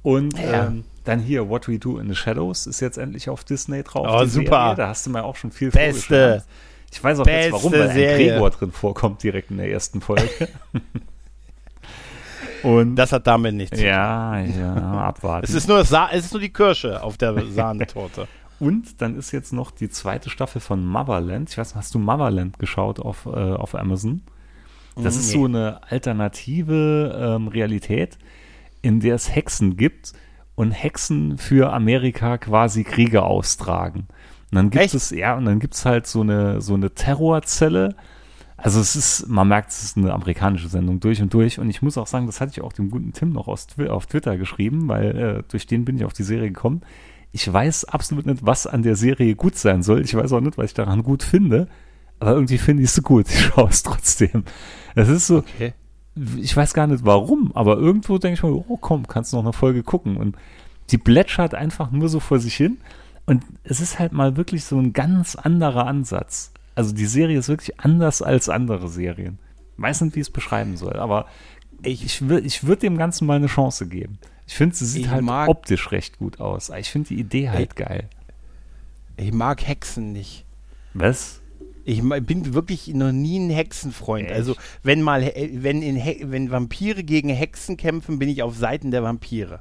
[0.02, 0.66] Und ja.
[0.66, 4.06] ähm, dann hier What We Do in the Shadows ist jetzt endlich auf Disney drauf.
[4.08, 4.62] Oh, super.
[4.62, 4.74] Serie.
[4.76, 6.44] Da hast du mir auch schon viel Beste.
[6.90, 10.00] Ich weiß auch Beste jetzt warum, weil ein Gregor drin vorkommt direkt in der ersten
[10.00, 10.28] Folge.
[12.62, 13.80] Und das hat damit nichts.
[13.80, 15.44] Ja, ja, abwarten.
[15.44, 18.26] es ist nur es ist nur die Kirsche auf der Sahnetorte.
[18.60, 21.50] Und dann ist jetzt noch die zweite Staffel von Motherland.
[21.50, 24.22] Ich weiß, hast du Motherland geschaut auf, äh, auf Amazon?
[24.96, 25.20] Das nee.
[25.20, 28.18] ist so eine alternative ähm, Realität,
[28.82, 30.12] in der es Hexen gibt
[30.54, 34.08] und Hexen für Amerika quasi Kriege austragen.
[34.50, 34.94] Und dann gibt Echt?
[34.94, 37.94] es, ja, und dann gibt es halt so eine, so eine Terrorzelle.
[38.56, 41.60] Also es ist, man merkt, es ist eine amerikanische Sendung durch und durch.
[41.60, 44.06] Und ich muss auch sagen, das hatte ich auch dem guten Tim noch aus, auf
[44.06, 46.80] Twitter geschrieben, weil äh, durch den bin ich auf die Serie gekommen.
[47.30, 50.00] Ich weiß absolut nicht, was an der Serie gut sein soll.
[50.00, 51.68] Ich weiß auch nicht, was ich daran gut finde.
[52.18, 53.26] Aber irgendwie finde ich es so gut.
[53.30, 54.42] Ich schaue es trotzdem.
[54.96, 55.74] Es ist so, okay
[56.36, 59.44] ich weiß gar nicht warum, aber irgendwo denke ich mir, oh komm, kannst du noch
[59.44, 60.16] eine Folge gucken.
[60.16, 60.36] Und
[60.90, 62.78] die plätschert einfach nur so vor sich hin.
[63.26, 66.52] Und es ist halt mal wirklich so ein ganz anderer Ansatz.
[66.74, 69.38] Also die Serie ist wirklich anders als andere Serien.
[69.76, 71.26] Ich weiß nicht, wie ich es beschreiben soll, aber
[71.82, 74.18] ich, ich, ich würde dem Ganzen mal eine Chance geben.
[74.46, 76.70] Ich finde, sie sieht halt mag, optisch recht gut aus.
[76.70, 78.08] Ich finde die Idee halt ich, geil.
[79.16, 80.46] Ich mag Hexen nicht.
[80.94, 81.40] Was?
[81.88, 84.26] Ich bin wirklich noch nie ein Hexenfreund.
[84.26, 84.34] Echt?
[84.34, 85.96] Also wenn mal, wenn, in,
[86.30, 89.60] wenn Vampire gegen Hexen kämpfen, bin ich auf Seiten der Vampire.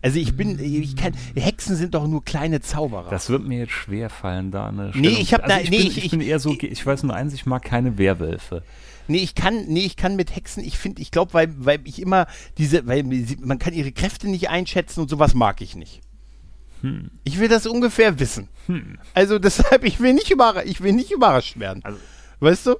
[0.00, 3.10] Also ich bin, ich kann, Hexen sind doch nur kleine Zauberer.
[3.10, 5.12] Das wird mir jetzt schwer fallen, da eine Stellung.
[5.12, 7.14] Nee, ich habe also da, nee, bin, ich, ich, bin eher so, ich weiß nur
[7.14, 8.62] eins, ich mag keine Werwölfe.
[9.06, 12.00] Nee, ich kann, nee, ich kann mit Hexen, ich finde, ich glaube, weil, weil ich
[12.00, 13.04] immer diese, weil
[13.40, 16.00] man kann ihre Kräfte nicht einschätzen und sowas mag ich nicht.
[16.82, 17.10] Hm.
[17.24, 18.48] Ich will das ungefähr wissen.
[18.66, 18.98] Hm.
[19.14, 21.82] Also deshalb, ich will nicht, überra ich will nicht überrascht werden.
[21.84, 21.98] Also,
[22.40, 22.76] weißt du?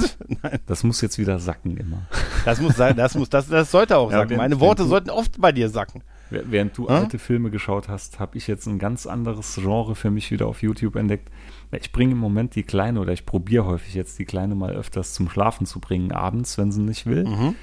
[0.66, 2.06] das muss jetzt wieder sacken immer.
[2.44, 4.36] Das muss sein, das muss, das, das sollte auch ja, sacken.
[4.36, 6.02] Meine Worte sollten oft bei dir sacken.
[6.30, 6.94] Während du hm?
[6.94, 10.62] alte Filme geschaut hast, habe ich jetzt ein ganz anderes Genre für mich wieder auf
[10.62, 11.30] YouTube entdeckt.
[11.72, 15.12] Ich bringe im Moment die Kleine oder ich probiere häufig jetzt die Kleine mal öfters
[15.14, 17.24] zum Schlafen zu bringen, abends, wenn sie nicht will.
[17.24, 17.54] Mhm.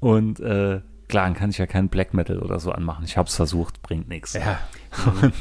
[0.00, 3.04] Und äh, klar, dann kann ich ja keinen Black Metal oder so anmachen.
[3.04, 4.34] Ich habe es versucht, bringt nichts.
[4.34, 4.58] Ja.
[5.22, 5.32] Und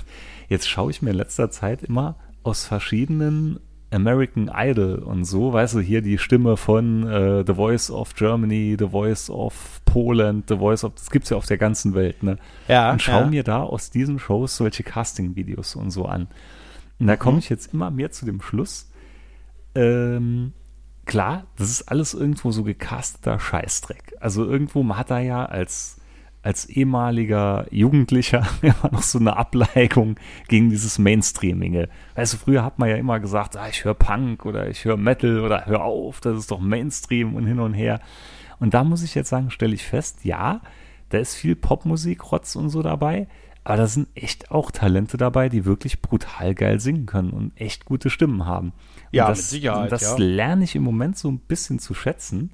[0.47, 3.59] Jetzt schaue ich mir in letzter Zeit immer aus verschiedenen
[3.91, 8.75] American Idol und so, weißt du, hier die Stimme von äh, The Voice of Germany,
[8.77, 12.21] The Voice of Poland, The Voice of, das gibt es ja auf der ganzen Welt,
[12.21, 12.37] ne?
[12.67, 12.91] Ja.
[12.91, 13.25] Und schau ja.
[13.27, 16.27] mir da aus diesen Shows solche Casting-Videos und so an.
[16.99, 17.39] Und da komme mhm.
[17.39, 18.91] ich jetzt immer mehr zu dem Schluss,
[19.75, 20.53] ähm,
[21.05, 24.15] klar, das ist alles irgendwo so gecasteter Scheißdreck.
[24.19, 25.97] Also irgendwo, man hat da ja als
[26.45, 31.89] als ehemaliger Jugendlicher immer noch so eine Ableigung gegen dieses Mainstreamige.
[32.13, 34.95] Weißt du, früher hat man ja immer gesagt, ah, ich höre Punk oder ich höre
[34.95, 37.99] Metal oder hör auf, das ist doch Mainstream und hin und her.
[38.59, 40.61] Und da muss ich jetzt sagen, stelle ich fest, ja,
[41.09, 43.27] da ist viel Popmusik, Rotz und so dabei,
[43.63, 47.85] aber da sind echt auch Talente dabei, die wirklich brutal geil singen können und echt
[47.85, 48.71] gute Stimmen haben.
[49.15, 49.91] Ja, das, mit Sicherheit.
[49.91, 50.17] Das ja.
[50.17, 52.51] lerne ich im Moment so ein bisschen zu schätzen.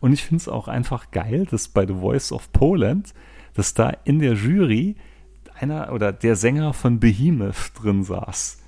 [0.00, 3.14] Und ich finde es auch einfach geil, dass bei The Voice of Poland,
[3.54, 4.96] dass da in der Jury
[5.58, 8.58] einer oder der Sänger von Behemoth drin saß.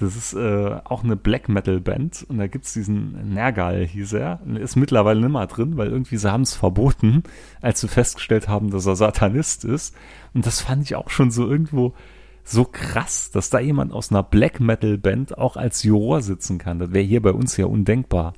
[0.00, 4.14] Das ist äh, auch eine Black Metal Band und da gibt es diesen Nergal, hieß
[4.14, 4.40] er.
[4.56, 7.22] Ist mittlerweile nicht mehr drin, weil irgendwie sie haben es verboten,
[7.60, 9.94] als sie festgestellt haben, dass er Satanist ist.
[10.34, 11.94] Und das fand ich auch schon so irgendwo
[12.44, 16.78] so krass, dass da jemand aus einer Black Metal Band auch als Juror sitzen kann.
[16.78, 18.34] Das wäre hier bei uns ja undenkbar.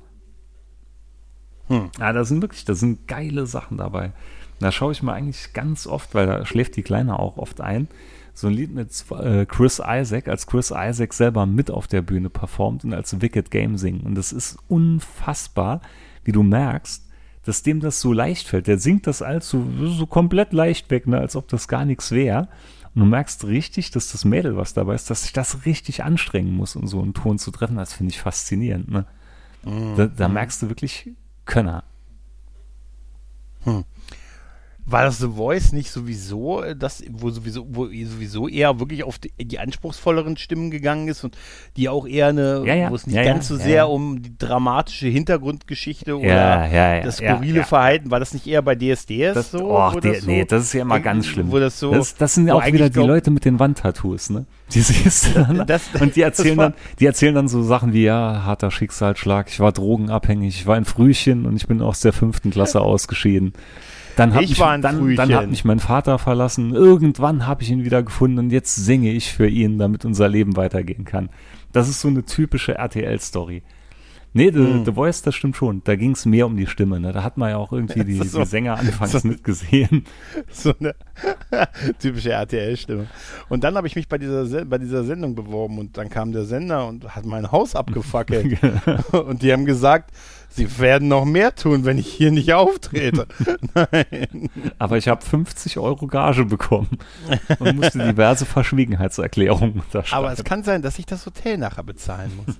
[1.67, 1.89] Hm.
[1.99, 4.13] Ja, da sind wirklich, da sind geile Sachen dabei.
[4.59, 7.87] Da schaue ich mir eigentlich ganz oft, weil da schläft die Kleine auch oft ein,
[8.33, 12.29] so ein Lied mit äh, Chris Isaac, als Chris Isaac selber mit auf der Bühne
[12.29, 14.05] performt und als Wicked Game singt.
[14.05, 15.81] Und das ist unfassbar,
[16.23, 17.03] wie du merkst,
[17.45, 18.67] dass dem das so leicht fällt.
[18.67, 22.11] Der singt das alles so, so komplett leicht weg, ne, als ob das gar nichts
[22.11, 22.49] wäre.
[22.95, 26.53] Und du merkst richtig, dass das Mädel, was dabei ist, dass sich das richtig anstrengen
[26.55, 27.75] muss, um so einen Ton zu treffen.
[27.75, 28.89] Das finde ich faszinierend.
[28.89, 29.05] Ne?
[29.63, 29.97] Mhm.
[29.97, 31.09] Da, da merkst du wirklich,
[31.43, 31.83] Könner.
[33.65, 33.83] Hm.
[34.87, 39.17] War das The Voice nicht sowieso, äh, das, wo sowieso, wo sowieso eher wirklich auf
[39.17, 41.35] die, die anspruchsvolleren Stimmen gegangen ist und
[41.75, 42.91] die auch eher eine, ja, ja.
[42.91, 48.11] wo es nicht ja, ganz so sehr um die dramatische Hintergrundgeschichte oder das skurrile Verhalten,
[48.11, 49.71] war das nicht eher bei DSDS das, so?
[49.71, 50.27] Oh, das so?
[50.27, 51.51] Nee, das ist ja immer ganz schlimm.
[51.51, 54.45] Wo das, so, das, das sind ja auch wieder die Leute mit den Wandtattoos, ne?
[54.71, 55.65] Die siehst du dann.
[55.67, 59.59] Das, und die erzählen dann, die erzählen dann so Sachen wie, ja, harter Schicksalsschlag, ich
[59.59, 63.53] war drogenabhängig, ich war ein Frühchen und ich bin aus der fünften Klasse ausgeschieden.
[64.15, 66.73] Dann hat, ich mich, war ein dann, dann hat mich mein Vater verlassen.
[66.73, 70.55] Irgendwann habe ich ihn wieder gefunden und jetzt singe ich für ihn, damit unser Leben
[70.55, 71.29] weitergehen kann.
[71.71, 73.63] Das ist so eine typische RTL-Story.
[74.37, 74.83] Nee, The, hm.
[74.83, 75.81] The Voice, das stimmt schon.
[75.85, 76.99] Da ging es mehr um die Stimme.
[76.99, 77.13] Ne?
[77.13, 80.03] Da hat man ja auch irgendwie die, so, die Sänger anfangs so, mitgesehen.
[80.51, 80.93] So eine
[81.99, 83.07] typische RTL-Stimme.
[83.47, 86.43] Und dann habe ich mich bei dieser, bei dieser Sendung beworben und dann kam der
[86.43, 88.57] Sender und hat mein Haus abgefackelt.
[89.11, 90.11] Und die haben gesagt,
[90.49, 93.27] sie werden noch mehr tun, wenn ich hier nicht auftrete.
[93.73, 94.49] Nein.
[94.77, 96.97] Aber ich habe 50 Euro Gage bekommen
[97.59, 100.25] und musste diverse Verschwiegenheitserklärungen unterschreiben.
[100.25, 102.55] Aber es kann sein, dass ich das Hotel nachher bezahlen muss.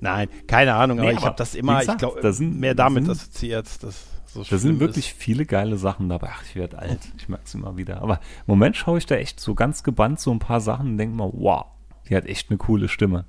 [0.00, 3.12] Nein, keine Ahnung, aber, nee, ich habe das immer, gesagt, ich glaube, mehr damit sind,
[3.12, 3.82] assoziiert.
[3.82, 5.16] Dass so da sind wirklich ist.
[5.16, 6.30] viele geile Sachen dabei.
[6.32, 8.02] Ach, ich werde alt, ich merke es immer wieder.
[8.02, 10.98] Aber im Moment schaue ich da echt so ganz gebannt so ein paar Sachen und
[10.98, 11.66] denke mal, wow,
[12.08, 13.24] die hat echt eine coole Stimme.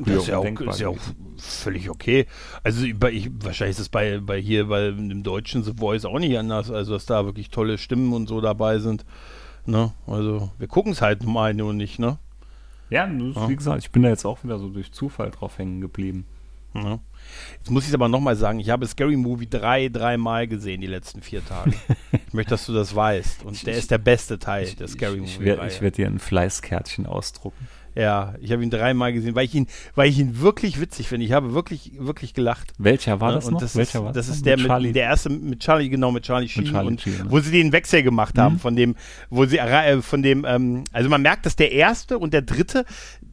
[0.00, 0.98] das ist ja, auch, ist ja auch
[1.36, 2.26] völlig okay.
[2.62, 6.18] Also bei, ich, wahrscheinlich ist es bei, bei hier, bei dem deutschen The Voice auch
[6.18, 9.04] nicht anders, also dass da wirklich tolle Stimmen und so dabei sind.
[9.66, 9.92] Ne?
[10.06, 12.18] Also wir gucken es halt mal nur nicht, ne?
[12.90, 15.80] Ja, ist, wie gesagt, ich bin da jetzt auch wieder so durch Zufall drauf hängen
[15.80, 16.26] geblieben.
[16.74, 17.00] Ja.
[17.58, 20.86] Jetzt muss ich es aber nochmal sagen, ich habe Scary Movie drei, dreimal gesehen die
[20.86, 21.74] letzten vier Tage.
[22.12, 23.44] ich möchte, dass du das weißt.
[23.44, 25.50] Und ich, der ist der beste Teil ich, der Scary Movie.
[25.50, 27.68] Ich, ich werde dir ein Fleißkärtchen ausdrucken.
[27.94, 31.26] Ja, ich habe ihn dreimal gesehen, weil ich ihn, weil ich ihn wirklich witzig finde.
[31.26, 32.72] Ich habe wirklich, wirklich gelacht.
[32.78, 33.60] Welcher war das und noch?
[33.60, 34.28] Das Welcher ist, war das?
[34.28, 36.64] ist der, mit, der erste mit Charlie, genau, mit Charlie Sheen.
[36.64, 37.26] Mit Charlie und, Sheen ne?
[37.28, 38.60] Wo sie den Wechsel gemacht haben, mhm.
[38.60, 38.94] von dem,
[39.28, 42.84] wo sie, äh, von dem, ähm, also man merkt, dass der erste und der dritte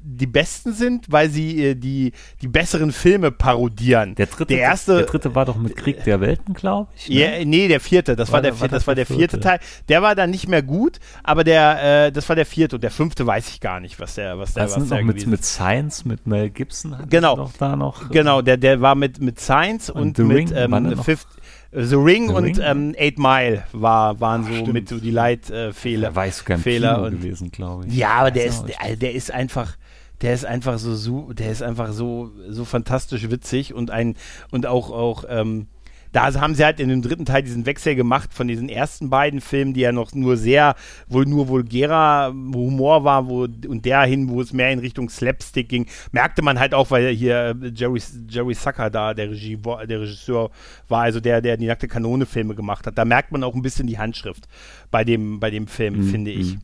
[0.10, 4.16] die besten sind, weil sie äh, die, die besseren Filme parodieren.
[4.16, 7.10] Der dritte, der erste, der dritte war doch mit Krieg der Welten, glaube ich.
[7.10, 7.16] Ne?
[7.16, 9.60] Ja, nee, der vierte, das war, war der, vierte, das war der vierte Teil.
[9.90, 12.92] Der war dann nicht mehr gut, aber der, äh, das war der vierte und der
[12.92, 16.06] fünfte weiß ich gar nicht, was der, was der, was, was der mit, mit Science,
[16.06, 18.10] mit Mel Gibson genau, noch da noch.
[18.10, 21.28] Genau, der, der war mit, mit Science und, und mit ähm, Fifth,
[21.72, 22.60] The Ring The und Ring?
[22.62, 24.74] Ähm, Eight Mile war, waren so stimmt.
[24.74, 26.10] mit so die Leitfehler.
[26.10, 27.96] Äh, war sogar Fehler gewesen, glaube ich.
[27.96, 29.76] Ja, aber der ist, der, der ist einfach
[30.22, 34.16] der ist einfach so, der ist einfach so, so fantastisch witzig und ein,
[34.52, 35.68] und auch, auch, ähm,
[36.12, 39.42] da haben sie halt in dem dritten Teil diesen Wechsel gemacht von diesen ersten beiden
[39.42, 40.76] Filmen, die ja noch nur sehr,
[41.08, 45.70] wohl nur vulgärer Humor war, wo, und der hin, wo es mehr in Richtung Slapstick
[45.70, 50.02] ging, merkte man halt auch, weil hier äh, Jerry, Jerry Zucker da, der, Regie, der
[50.02, 50.50] Regisseur
[50.88, 53.62] war, also der, der die nackte Kanone Filme gemacht hat, da merkt man auch ein
[53.62, 54.48] bisschen die Handschrift
[54.90, 56.10] bei dem, bei dem Film, mhm.
[56.10, 56.58] finde ich.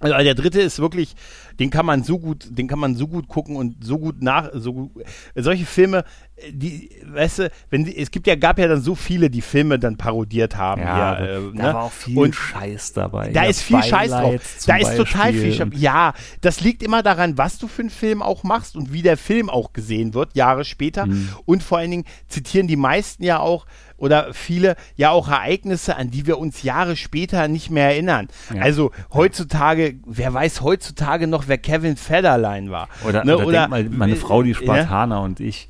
[0.00, 1.16] Also der dritte ist wirklich,
[1.58, 4.50] den kann man so gut, den kann man so gut gucken und so gut nach,
[4.54, 6.04] so gut, solche Filme,
[6.50, 9.78] die, weißt du, wenn die, es gibt ja, gab ja dann so viele, die Filme
[9.78, 10.82] dann parodiert haben.
[10.82, 11.74] Ja, hier, äh, da ne?
[11.74, 13.30] war auch viel und Scheiß dabei.
[13.30, 14.40] Da ist viel Scheiß drauf.
[14.66, 15.68] Da ist total viel Scheiß.
[15.72, 19.16] Ja, das liegt immer daran, was du für einen Film auch machst und wie der
[19.16, 21.06] Film auch gesehen wird, Jahre später.
[21.06, 21.30] Mhm.
[21.44, 23.66] Und vor allen Dingen zitieren die meisten ja auch,
[23.98, 28.28] oder viele ja auch Ereignisse, an die wir uns Jahre später nicht mehr erinnern.
[28.54, 28.62] Ja.
[28.62, 32.88] Also heutzutage, wer weiß heutzutage noch, wer Kevin Federline war?
[33.06, 33.36] Oder, ne?
[33.36, 35.22] oder, oder mal meine Frau, die Spartaner ja?
[35.22, 35.68] und ich.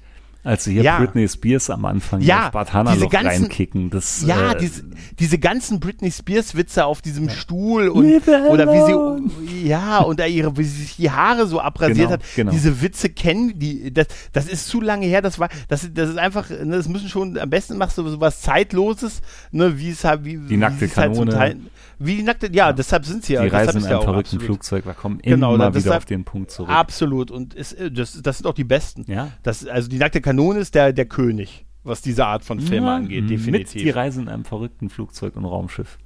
[0.49, 0.99] Also hier ja.
[0.99, 3.91] Britney Spears am Anfang ja, Spartaner diese ganzen, reinkicken.
[3.91, 4.83] Das, ja, äh, diese,
[5.19, 7.35] diese ganzen Britney Spears Witze auf diesem ja.
[7.35, 8.07] Stuhl und
[8.49, 12.23] oder wie sie ja und ihre wie sie sich die Haare so abrasiert genau, hat.
[12.35, 12.51] Genau.
[12.51, 16.19] Diese Witze kennen die das, das ist zu lange her, das war das, das ist
[16.19, 20.25] einfach ne, das müssen schon am besten machst du sowas zeitloses, ne, wie es halt
[20.25, 21.39] wie die nackte Kanone.
[21.39, 21.59] Halt
[21.99, 23.43] wie die nackte, ja, ja, deshalb sind sie ja.
[23.43, 24.45] Die reisen in einem verrückten absolut.
[24.45, 26.71] Flugzeug, wir kommen genau, immer wieder auf den Punkt zurück.
[26.71, 29.05] Absolut und ist, äh, das, das sind auch die besten.
[29.09, 29.33] Ja.
[29.43, 32.97] Das, also die nackte Kanone ist der, der König, was diese Art von Filmen ja,
[32.97, 33.75] angeht, definitiv.
[33.75, 35.99] Mit die reisen in einem verrückten Flugzeug und Raumschiff.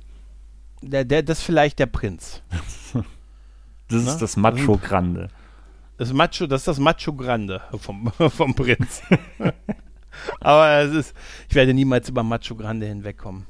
[0.81, 2.43] Der, der, das ist vielleicht der Prinz.
[3.89, 5.29] das ist das Macho Grande.
[5.99, 9.03] Das Macho, das ist das Macho Grande vom, vom Prinz.
[10.41, 11.17] Aber es ist,
[11.49, 13.47] ich werde niemals über Macho Grande hinwegkommen.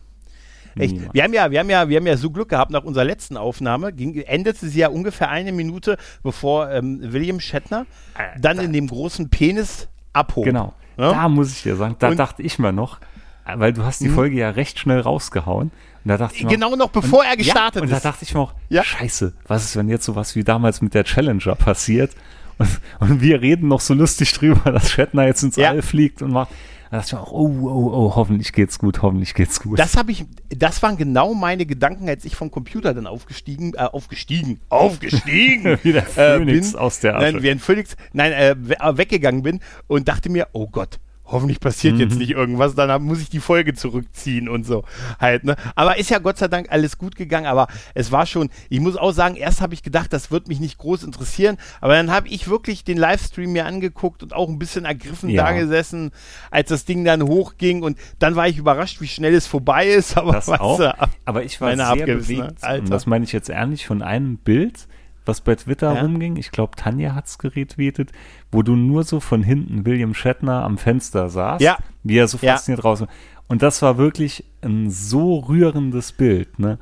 [0.76, 0.96] Echt.
[1.12, 3.36] Wir haben ja, wir haben ja, wir haben ja so Glück gehabt nach unserer letzten
[3.36, 8.72] Aufnahme, ging, endete sie ja ungefähr eine Minute, bevor ähm, William Shatner äh, dann in
[8.72, 10.44] dem großen Penis abhob.
[10.44, 10.74] Genau.
[10.96, 11.12] Ja?
[11.12, 12.98] Da muss ich dir sagen, da und, dachte ich mir noch,
[13.44, 14.14] weil du hast die hm?
[14.14, 15.70] Folge ja recht schnell rausgehauen.
[16.04, 17.94] Und da dachte ich genau noch bevor und, er gestartet ja, und ist.
[17.94, 18.82] Und da dachte ich mir auch, ja?
[18.82, 22.12] scheiße, was ist, wenn jetzt sowas wie damals mit der Challenger passiert?
[22.58, 25.70] Und, und wir reden noch so lustig drüber, dass Shatner jetzt ins ja.
[25.70, 26.50] All fliegt und macht.
[26.92, 29.78] Da dachte ich auch, oh, oh, oh, hoffentlich geht's gut, hoffentlich geht's gut.
[29.78, 33.78] Das habe ich, das waren genau meine Gedanken, als ich vom Computer dann aufgestiegen, äh,
[33.78, 37.32] aufgestiegen, aufgestiegen, wie der Phoenix äh, bin, aus der Asche.
[37.32, 38.54] Nein, wie ein Phoenix, nein, äh,
[38.98, 41.00] weggegangen bin und dachte mir, oh Gott,
[41.32, 42.00] hoffentlich passiert mhm.
[42.00, 44.84] jetzt nicht irgendwas, dann muss ich die Folge zurückziehen und so
[45.18, 45.56] halt, ne?
[45.74, 48.96] Aber ist ja Gott sei Dank alles gut gegangen, aber es war schon, ich muss
[48.96, 52.28] auch sagen, erst habe ich gedacht, das wird mich nicht groß interessieren, aber dann habe
[52.28, 55.44] ich wirklich den Livestream mir angeguckt und auch ein bisschen ergriffen ja.
[55.44, 56.12] da gesessen,
[56.50, 60.16] als das Ding dann hochging und dann war ich überrascht, wie schnell es vorbei ist,
[60.16, 62.78] aber das auch, du, aber ich war sehr bewegt, ne?
[62.80, 64.86] und das meine ich jetzt ehrlich von einem Bild,
[65.24, 66.00] was bei Twitter ja.
[66.00, 68.12] rumging, ich glaube, Tanja hat es geretweetet,
[68.50, 71.78] wo du nur so von hinten William Shatner am Fenster saßt, ja.
[72.02, 72.90] wie er so fasziniert ja.
[72.90, 73.04] raus.
[73.48, 76.78] Und das war wirklich ein so rührendes Bild, ne?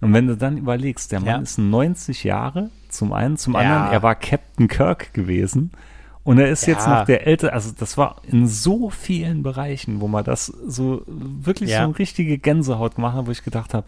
[0.00, 1.38] Und wenn du dann überlegst, der Mann ja.
[1.38, 5.70] ist 90 Jahre, zum einen, zum anderen, er war Captain Kirk gewesen.
[6.24, 10.08] Und er ist jetzt noch der ältere, also das war in so vielen Bereichen, wo
[10.08, 13.86] man das so wirklich so eine richtige Gänsehaut gemacht hat, wo ich gedacht habe,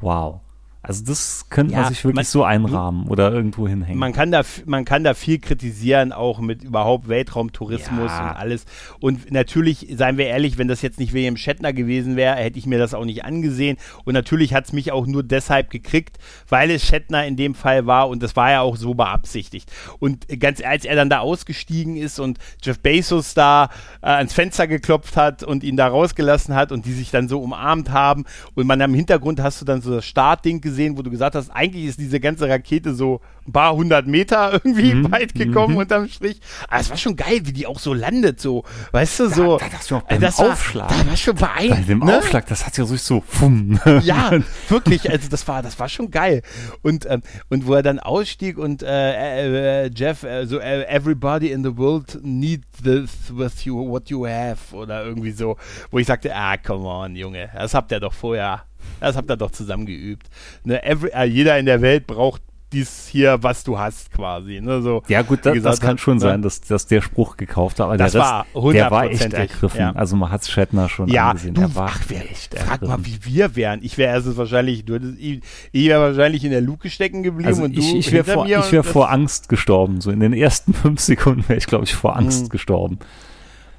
[0.00, 0.40] wow,
[0.86, 3.98] also das könnte ja, man sich wirklich man, so einrahmen oder irgendwo hinhängen.
[3.98, 8.30] Man kann da, man kann da viel kritisieren, auch mit überhaupt Weltraumtourismus ja.
[8.30, 8.66] und alles.
[9.00, 12.66] Und natürlich, seien wir ehrlich, wenn das jetzt nicht William Shatner gewesen wäre, hätte ich
[12.66, 13.78] mir das auch nicht angesehen.
[14.04, 16.18] Und natürlich hat es mich auch nur deshalb gekriegt,
[16.48, 19.72] weil es Shatner in dem Fall war und das war ja auch so beabsichtigt.
[19.98, 23.70] Und ganz als er dann da ausgestiegen ist und Jeff Bezos da
[24.02, 27.40] äh, ans Fenster geklopft hat und ihn da rausgelassen hat und die sich dann so
[27.40, 31.02] umarmt haben und man am Hintergrund hast du dann so das Startding gesehen gesehen, wo
[31.02, 35.10] du gesagt hast, eigentlich ist diese ganze Rakete so ein paar hundert Meter irgendwie mhm.
[35.10, 35.80] weit gekommen mhm.
[35.80, 36.40] unterm Strich.
[36.68, 39.56] Aber es war schon geil, wie die auch so landet, so, weißt du, so.
[39.56, 40.90] Da, da das, beim das Aufschlag.
[40.90, 41.86] War, da war schon beeindruckend.
[41.86, 42.18] Bei dem ne?
[42.18, 43.80] Aufschlag, das hat ja so, so fumm.
[44.02, 44.32] Ja,
[44.68, 46.42] wirklich, also das war, das war schon geil.
[46.82, 51.50] Und, ähm, und wo er dann ausstieg und äh, äh, Jeff, äh, so äh, everybody
[51.50, 55.56] in the world needs this with you, what you have oder irgendwie so,
[55.90, 58.64] wo ich sagte, ah, come on, Junge, das habt ihr doch vorher
[59.00, 60.28] das habt ihr doch zusammen geübt.
[60.64, 64.60] Ne, every, äh, jeder in der Welt braucht dies hier, was du hast, quasi.
[64.60, 66.20] Ne, so, ja, gut, das, gesagt, das kann schon ne?
[66.20, 69.32] sein, dass, dass der Spruch gekauft hat, aber das der Rest, war der war echt
[69.32, 69.80] ergriffen.
[69.80, 69.92] Ja.
[69.92, 71.54] Also man hat es Shatner schon ja, angesehen.
[71.54, 72.88] Du, er war ach, wer, echt Frag ergriffen.
[72.88, 73.82] mal, wie wir wären.
[73.82, 75.40] Ich wäre erstens wahrscheinlich, du hättest, ich,
[75.72, 78.46] ich wäre wahrscheinlich in der Luke stecken geblieben also und ich, du ich wäre vor,
[78.46, 80.00] ich wär vor Angst gestorben.
[80.00, 82.48] So in den ersten fünf Sekunden wäre ich, glaube ich, vor Angst mhm.
[82.48, 82.98] gestorben.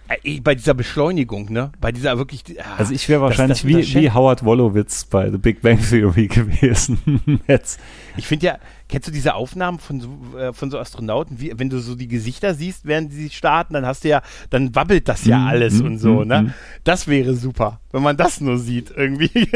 [0.07, 1.71] Äh, bei dieser Beschleunigung, ne?
[1.81, 2.43] Bei dieser wirklich.
[2.59, 5.79] Ah, also ich wäre wahrscheinlich das, das wie, wie Howard Wolowitz bei The Big Bang
[5.79, 7.39] Theory gewesen.
[7.47, 7.79] Jetzt.
[8.15, 11.69] Ich finde ja, kennst du diese Aufnahmen von so, äh, von so Astronauten, wie, wenn
[11.69, 15.25] du so die Gesichter siehst, während sie starten, dann hast du ja, dann wabbelt das
[15.25, 16.41] ja mhm, alles mm, und so, mm, ne?
[16.43, 16.53] Mm.
[16.83, 19.29] Das wäre super, wenn man das nur sieht, irgendwie.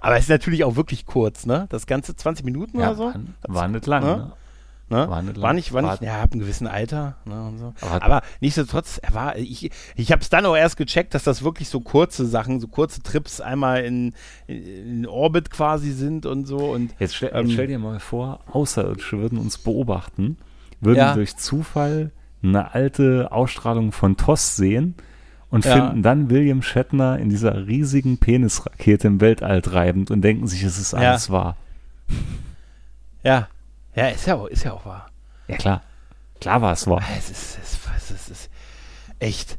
[0.00, 1.66] Aber es ist natürlich auch wirklich kurz, ne?
[1.70, 3.04] Das ganze 20 Minuten ja, oder so?
[3.04, 3.14] War,
[3.48, 4.16] war nicht lang, ne?
[4.16, 4.32] Ne?
[4.88, 7.16] War, war, nicht, war nicht, ja, ab einem gewissen Alter.
[7.24, 7.74] Ne, und so.
[7.80, 11.42] Aber, Aber nichtsdestotrotz, er war, ich, ich habe es dann auch erst gecheckt, dass das
[11.42, 14.12] wirklich so kurze Sachen, so kurze Trips einmal in,
[14.46, 16.58] in Orbit quasi sind und so.
[16.58, 20.36] Und, jetzt, stell, ähm, jetzt stell dir mal vor, Außerirdische würden uns beobachten,
[20.80, 21.14] würden ja.
[21.14, 22.12] durch Zufall
[22.42, 24.94] eine alte Ausstrahlung von TOS sehen
[25.48, 25.72] und ja.
[25.72, 30.78] finden dann William Shatner in dieser riesigen Penisrakete im Weltall treibend und denken sich, es
[30.78, 31.56] ist alles wahr.
[33.22, 33.48] Ja,
[33.94, 35.06] ja, ist ja, auch, ist ja auch wahr.
[35.48, 35.82] Ja, klar.
[36.40, 37.02] Klar war es wahr.
[37.16, 38.50] Es ist, es, ist, es ist
[39.18, 39.58] echt.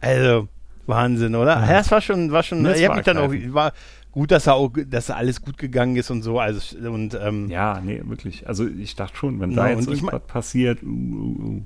[0.00, 0.48] Also,
[0.86, 1.66] Wahnsinn, oder?
[1.66, 3.72] Ja, es war schon, war schon, ich habe mich dann auch, war
[4.12, 7.80] gut, dass er auch, dass alles gut gegangen ist und so, also, und, ähm, Ja,
[7.80, 8.48] nee, wirklich.
[8.48, 11.62] Also, ich dachte schon, wenn da jetzt irgendwas passiert, uh, uh, uh.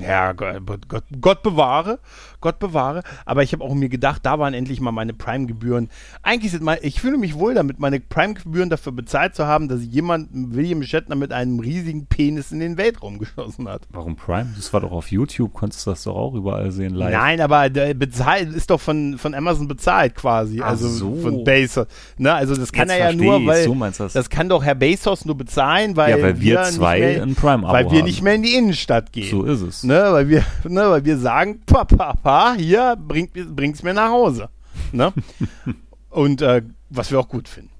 [0.00, 2.00] Ja, Gott, Gott, Gott, bewahre,
[2.40, 3.02] Gott bewahre.
[3.24, 5.88] Aber ich habe auch mir gedacht, da waren endlich mal meine Prime-Gebühren.
[6.22, 9.84] Eigentlich sind meine, ich fühle mich wohl damit, meine Prime-Gebühren dafür bezahlt zu haben, dass
[9.84, 13.82] jemand William Shatner mit einem riesigen Penis in den Weltraum geschossen hat.
[13.90, 14.52] Warum Prime?
[14.56, 17.12] Das war doch auf YouTube, konntest du das doch auch überall sehen live.
[17.12, 20.60] Nein, aber bezahlt ist doch von, von Amazon bezahlt quasi.
[20.62, 21.14] Ach also so.
[21.16, 21.86] von Bezos.
[22.18, 22.32] Ne?
[22.32, 24.12] Also das kann Jetzt er ja nur, weil so das.
[24.12, 24.30] das.
[24.30, 27.72] kann doch Herr Bezos nur bezahlen, weil, ja, weil wir, wir zwei mehr, ein Prime-Abo
[27.72, 28.06] Weil wir haben.
[28.06, 29.30] nicht mehr in die Innenstadt gehen.
[29.30, 29.84] So ist es.
[29.84, 30.08] Ne?
[30.10, 30.90] Weil wir, ne?
[30.90, 32.14] weil wir sagen, Papa,
[32.56, 34.48] hier, bringt, bring's mir nach Hause.
[34.92, 35.12] Ne?
[36.10, 37.70] Und äh, was wir auch gut finden.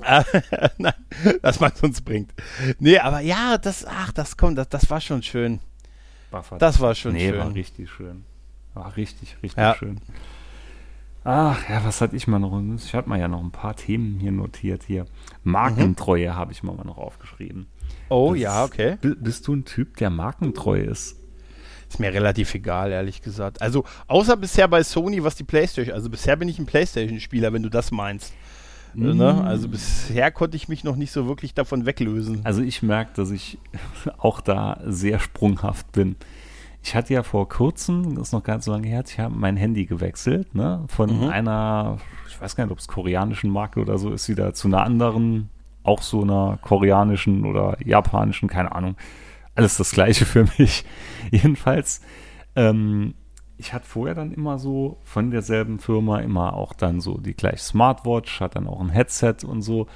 [0.78, 0.92] Nein,
[1.42, 2.32] dass man es uns bringt.
[2.78, 5.60] Nee, aber ja, das, ach, das kommt, das, das war schon schön.
[6.30, 6.62] Buffert.
[6.62, 7.38] Das war schon nee, schön.
[7.38, 8.24] war richtig schön.
[8.74, 9.74] War richtig, richtig ja.
[9.74, 10.00] schön.
[11.24, 12.58] Ach ja, was hatte ich mal noch?
[12.76, 15.06] Ich hatte mal ja noch ein paar Themen hier notiert hier.
[15.42, 16.36] Markentreue mhm.
[16.36, 17.66] habe ich mal noch aufgeschrieben.
[18.08, 18.98] Oh das ja, okay.
[19.00, 21.17] Bist du ein Typ, der markentreu ist?
[21.88, 23.62] Ist mir relativ egal, ehrlich gesagt.
[23.62, 27.62] Also, außer bisher bei Sony, was die Playstation, also bisher bin ich ein Playstation-Spieler, wenn
[27.62, 28.34] du das meinst.
[28.94, 29.16] Mm.
[29.16, 29.44] Ne?
[29.44, 32.40] Also bisher konnte ich mich noch nicht so wirklich davon weglösen.
[32.44, 33.58] Also ich merke, dass ich
[34.18, 36.16] auch da sehr sprunghaft bin.
[36.82, 39.56] Ich hatte ja vor kurzem, das ist noch ganz so lange her, ich habe mein
[39.56, 40.84] Handy gewechselt, ne?
[40.88, 41.28] Von mhm.
[41.28, 44.84] einer, ich weiß gar nicht, ob es koreanischen Marke oder so ist, wieder zu einer
[44.84, 45.50] anderen,
[45.82, 48.96] auch so einer koreanischen oder japanischen, keine Ahnung
[49.58, 50.84] alles das Gleiche für mich.
[51.30, 52.00] Jedenfalls,
[52.56, 53.14] ähm,
[53.56, 57.58] ich hatte vorher dann immer so von derselben Firma immer auch dann so die gleiche
[57.58, 59.88] Smartwatch, hat dann auch ein Headset und so.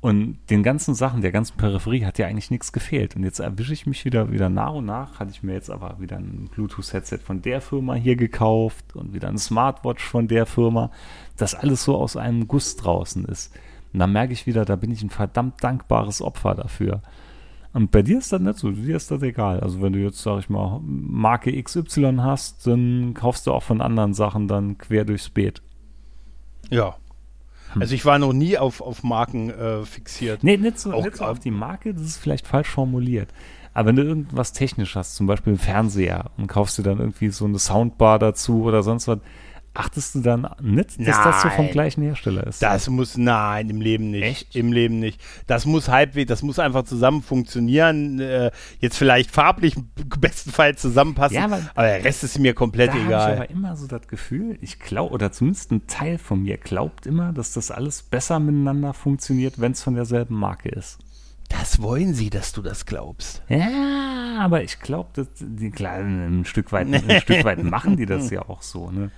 [0.00, 3.14] Und den ganzen Sachen, der ganzen Peripherie hat ja eigentlich nichts gefehlt.
[3.14, 5.20] Und jetzt erwische ich mich wieder, wieder nach und nach.
[5.20, 9.28] Hatte ich mir jetzt aber wieder ein Bluetooth-Headset von der Firma hier gekauft und wieder
[9.28, 10.90] ein Smartwatch von der Firma.
[11.36, 13.54] Das alles so aus einem Guss draußen ist.
[13.92, 17.00] Und dann merke ich wieder, da bin ich ein verdammt dankbares Opfer dafür.
[17.72, 19.60] Und bei dir ist das nicht so, dir ist das egal.
[19.60, 23.80] Also wenn du jetzt, sag ich mal, Marke XY hast, dann kaufst du auch von
[23.80, 25.62] anderen Sachen dann quer durchs Beet.
[26.70, 26.96] Ja.
[27.72, 27.82] Hm.
[27.82, 30.44] Also ich war noch nie auf, auf Marken äh, fixiert.
[30.44, 33.28] Nee, nicht so, auch, nicht so auf die Marke, das ist vielleicht falsch formuliert.
[33.74, 37.30] Aber wenn du irgendwas technisch hast, zum Beispiel einen Fernseher und kaufst dir dann irgendwie
[37.30, 39.18] so eine Soundbar dazu oder sonst was,
[39.74, 42.62] achtest du dann nicht, dass nein, das so vom gleichen Hersteller ist?
[42.62, 44.24] Das muss, nein, im Leben nicht.
[44.24, 44.56] Echt?
[44.56, 45.20] Im Leben nicht.
[45.46, 48.20] Das muss halbwegs, das muss einfach zusammen funktionieren.
[48.20, 48.50] Äh,
[48.80, 49.74] jetzt vielleicht farblich
[50.20, 53.32] bestenfalls zusammenpassen, ja, aber, aber, der Rest ist mir komplett da egal.
[53.34, 57.06] Ich aber immer so das Gefühl, ich glaube, oder zumindest ein Teil von mir glaubt
[57.06, 60.98] immer, dass das alles besser miteinander funktioniert, wenn es von derselben Marke ist.
[61.48, 63.42] Das wollen sie, dass du das glaubst.
[63.48, 68.30] Ja, aber ich glaube, die kleinen ein Stück weit, ein Stück weit machen die das
[68.30, 69.10] ja auch so, ne?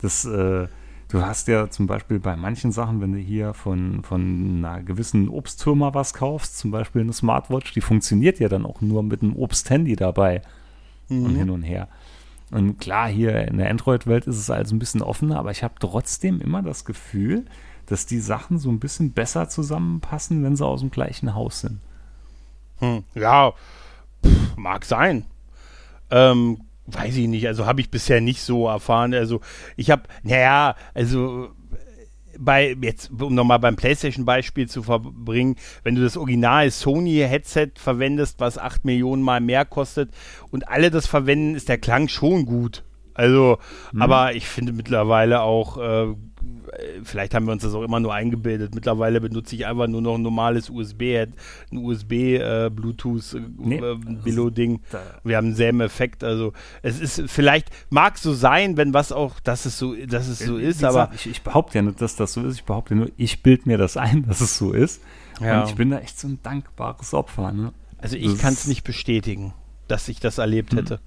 [0.00, 0.68] Das, äh,
[1.08, 5.28] du hast ja zum Beispiel bei manchen Sachen, wenn du hier von, von einer gewissen
[5.28, 9.36] Obstfirma was kaufst, zum Beispiel eine Smartwatch, die funktioniert ja dann auch nur mit einem
[9.36, 10.42] Obsthandy dabei
[11.08, 11.24] mhm.
[11.24, 11.88] und hin und her.
[12.50, 15.74] Und klar, hier in der Android-Welt ist es also ein bisschen offener, aber ich habe
[15.80, 17.44] trotzdem immer das Gefühl,
[17.86, 21.80] dass die Sachen so ein bisschen besser zusammenpassen, wenn sie aus dem gleichen Haus sind.
[22.78, 23.52] Hm, ja,
[24.24, 25.24] pff, mag sein.
[26.10, 29.12] Ähm, Weiß ich nicht, also habe ich bisher nicht so erfahren.
[29.12, 29.40] Also
[29.76, 31.50] ich habe, naja, also
[32.38, 38.58] bei, jetzt, um nochmal beim PlayStation-Beispiel zu verbringen, wenn du das Original Sony-Headset verwendest, was
[38.58, 40.10] 8 Millionen Mal mehr kostet
[40.50, 42.84] und alle das verwenden, ist der Klang schon gut.
[43.14, 43.58] Also,
[43.92, 44.02] mhm.
[44.02, 46.14] aber ich finde mittlerweile auch äh,
[47.04, 48.74] vielleicht haben wir uns das auch immer nur eingebildet.
[48.74, 51.26] Mittlerweile benutze ich einfach nur noch ein normales USB,
[51.72, 54.80] ein USB äh, Bluetooth äh, nee, äh, Billo Ding.
[55.24, 56.24] Wir haben denselben Effekt.
[56.24, 60.40] Also es ist vielleicht mag so sein, wenn was auch, dass es so, dass es
[60.40, 60.78] so ist.
[60.78, 62.56] Gesagt, aber ich, ich, behaupte ja nicht, dass das so ist.
[62.56, 65.02] Ich behaupte nur, ich bilde mir das ein, dass es so ist.
[65.40, 65.62] Ja.
[65.62, 67.52] Und ich bin da echt so ein dankbares Opfer.
[67.52, 67.72] Ne?
[67.98, 69.54] Also ich kann es nicht bestätigen,
[69.88, 70.78] dass ich das erlebt hm.
[70.78, 71.00] hätte.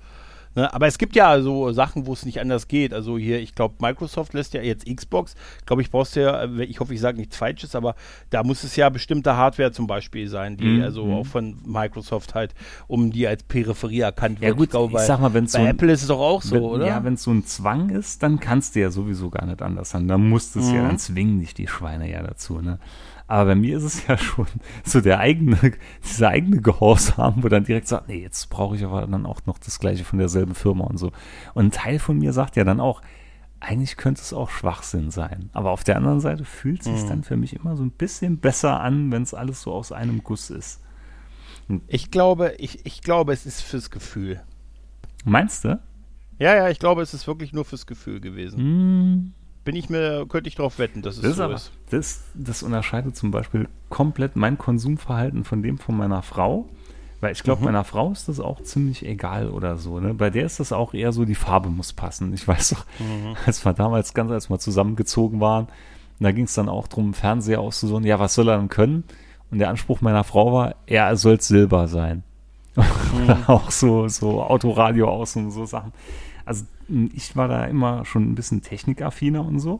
[0.60, 0.74] Ne?
[0.74, 2.94] Aber es gibt ja so Sachen, wo es nicht anders geht.
[2.94, 5.36] Also hier, ich glaube, Microsoft lässt ja jetzt Xbox.
[5.66, 7.96] Glaube ich, brauchst du ja, äh, ich hoffe, ich sage nichts Falsches, aber
[8.30, 10.84] da muss es ja bestimmte Hardware zum Beispiel sein, die mhm.
[10.84, 12.54] also auch von Microsoft halt,
[12.88, 14.50] um die als Peripherie erkannt wird.
[14.50, 16.20] Ja gut, ich, glaube, bei, ich sag mal, wenn bei so Apple ist es doch
[16.20, 16.88] auch so, wenn, oder?
[16.88, 19.92] Ja, wenn es so ein Zwang ist, dann kannst du ja sowieso gar nicht anders
[19.92, 20.10] sein.
[20.10, 20.76] Dann musst du es mhm.
[20.76, 22.80] ja, dann zwingen dich die Schweine ja dazu, ne?
[23.30, 24.48] Aber bei mir ist es ja schon
[24.84, 25.56] so der eigene,
[26.04, 29.60] dieser eigene Gehorsam, wo dann direkt sagt, nee, jetzt brauche ich aber dann auch noch
[29.60, 31.12] das gleiche von derselben Firma und so.
[31.54, 33.04] Und ein Teil von mir sagt ja dann auch,
[33.60, 35.52] eigentlich könnte es auch Schwachsinn sein.
[35.54, 37.08] Aber auf der anderen Seite fühlt es sich mhm.
[37.08, 40.24] dann für mich immer so ein bisschen besser an, wenn es alles so aus einem
[40.24, 40.82] Guss ist.
[41.88, 44.42] Ich glaube, ich, ich glaube, es ist fürs Gefühl.
[45.24, 45.80] Meinst du?
[46.40, 48.64] Ja, ja, ich glaube, es ist wirklich nur fürs Gefühl gewesen.
[48.64, 49.34] Mm,
[49.64, 51.72] bin ich mir, könnte ich darauf wetten, dass es das so aber, ist.
[51.90, 56.68] Das, das unterscheidet zum Beispiel komplett mein Konsumverhalten von dem von meiner Frau.
[57.22, 57.66] Weil ich glaube, mhm.
[57.66, 60.00] meiner Frau ist das auch ziemlich egal oder so.
[60.00, 60.14] Ne?
[60.14, 62.34] Bei der ist das auch eher so, die Farbe muss passen.
[62.34, 63.36] Ich weiß doch, mhm.
[63.46, 65.68] als wir damals ganz, als wir zusammengezogen waren,
[66.22, 68.06] da ging es dann auch darum, Fernseher auszusuchen.
[68.06, 69.04] Ja, was soll er dann können?
[69.52, 72.24] Und der Anspruch meiner Frau war, er soll Silber sein.
[73.10, 73.44] Mhm.
[73.48, 75.92] auch so, so Autoradio aus und so Sachen
[76.50, 76.66] also
[77.14, 79.78] ich war da immer schon ein bisschen technikaffiner und so.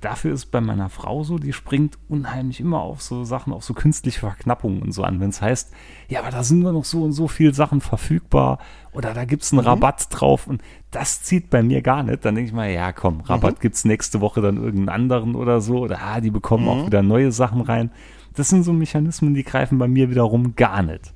[0.00, 3.72] Dafür ist bei meiner Frau so, die springt unheimlich immer auf so Sachen, auf so
[3.72, 5.20] künstliche Verknappungen und so an.
[5.20, 5.72] Wenn es heißt,
[6.08, 8.58] ja, aber da sind nur noch so und so viele Sachen verfügbar
[8.92, 9.68] oder da gibt es einen mhm.
[9.68, 10.60] Rabatt drauf und
[10.90, 12.24] das zieht bei mir gar nicht.
[12.24, 13.60] Dann denke ich mal, ja, komm, Rabatt mhm.
[13.60, 16.68] gibt es nächste Woche dann irgendeinen anderen oder so oder ah, die bekommen mhm.
[16.68, 17.92] auch wieder neue Sachen rein.
[18.34, 21.12] Das sind so Mechanismen, die greifen bei mir wiederum gar nicht.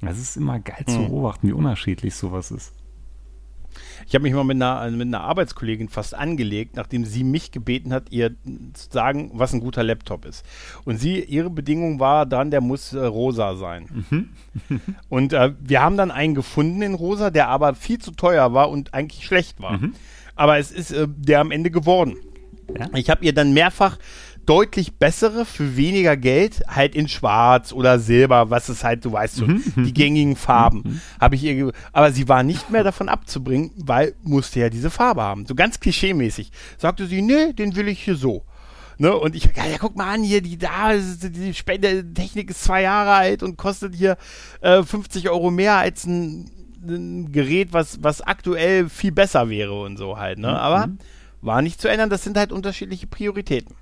[0.00, 1.08] Es ist immer geil zu mhm.
[1.08, 2.72] beobachten, wie unterschiedlich sowas ist.
[4.06, 7.92] Ich habe mich mal mit einer, mit einer Arbeitskollegin fast angelegt, nachdem sie mich gebeten
[7.92, 8.30] hat, ihr
[8.74, 10.44] zu sagen, was ein guter Laptop ist.
[10.84, 14.06] Und sie, ihre Bedingung war dann, der muss äh, rosa sein.
[14.10, 14.28] Mhm.
[15.08, 18.70] und äh, wir haben dann einen gefunden in rosa, der aber viel zu teuer war
[18.70, 19.78] und eigentlich schlecht war.
[19.78, 19.94] Mhm.
[20.34, 22.16] Aber es ist äh, der am Ende geworden.
[22.78, 22.88] Ja?
[22.94, 23.98] Ich habe ihr dann mehrfach
[24.46, 29.38] deutlich bessere für weniger Geld, halt in Schwarz oder Silber, was es halt, du weißt
[29.38, 29.84] schon, mhm.
[29.84, 31.00] die gängigen Farben, mhm.
[31.20, 35.22] habe ich ihr, aber sie war nicht mehr davon abzubringen, weil musste ja diese Farbe
[35.22, 35.46] haben.
[35.46, 36.50] So ganz klischeemäßig.
[36.78, 38.44] Sagte sie, nee, den will ich hier so.
[38.98, 39.16] Ne?
[39.16, 43.12] Und ich, ja, ja, guck mal an, hier, die da, die Spendetechnik ist zwei Jahre
[43.12, 44.16] alt und kostet hier
[44.60, 46.50] äh, 50 Euro mehr als ein,
[46.86, 50.38] ein, Gerät, was, was aktuell viel besser wäre und so halt.
[50.38, 50.48] Ne?
[50.48, 50.54] Mhm.
[50.54, 50.88] Aber
[51.40, 53.74] war nicht zu ändern, das sind halt unterschiedliche Prioritäten.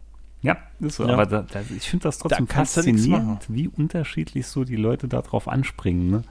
[0.43, 1.07] Ja, ist so.
[1.07, 1.15] Ja.
[1.15, 5.49] Aber da, da, ich finde das trotzdem da faszinierend, wie unterschiedlich so die Leute darauf
[5.49, 6.11] anspringen.
[6.11, 6.23] Ne?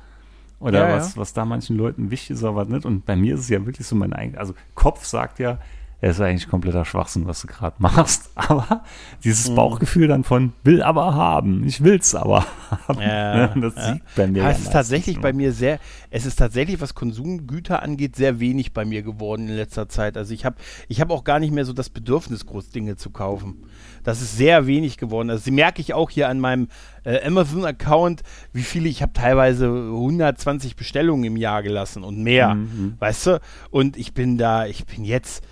[0.59, 2.85] Oder ja, was, was da manchen Leuten wichtig ist, aber nicht.
[2.85, 4.39] Und bei mir ist es ja wirklich so mein eigenes.
[4.39, 5.59] Also Kopf sagt ja,
[6.01, 8.31] es ist eigentlich kompletter Schwachsinn, was du gerade machst.
[8.35, 8.83] Aber
[9.23, 9.55] dieses mhm.
[9.55, 12.45] Bauchgefühl dann von will aber haben, ich will's aber
[12.87, 13.01] haben.
[13.01, 13.61] Ja, ne?
[13.61, 13.93] das ja.
[13.93, 14.43] sieht bei mir.
[14.43, 15.21] Ja, es ist tatsächlich ne?
[15.21, 15.79] bei mir sehr,
[16.09, 20.15] es ist tatsächlich, was Konsumgüter angeht, sehr wenig bei mir geworden in letzter Zeit.
[20.15, 20.55] Also ich habe
[20.87, 23.65] ich hab auch gar nicht mehr so das Bedürfnis, groß Dinge zu kaufen.
[24.03, 25.29] Das ist sehr wenig geworden.
[25.29, 26.69] Also sie merke ich auch hier an meinem
[27.03, 28.21] äh, Amazon-Account,
[28.53, 32.95] wie viele, ich habe teilweise 120 Bestellungen im Jahr gelassen und mehr, mhm.
[32.99, 33.41] weißt du?
[33.69, 35.43] Und ich bin da, ich bin jetzt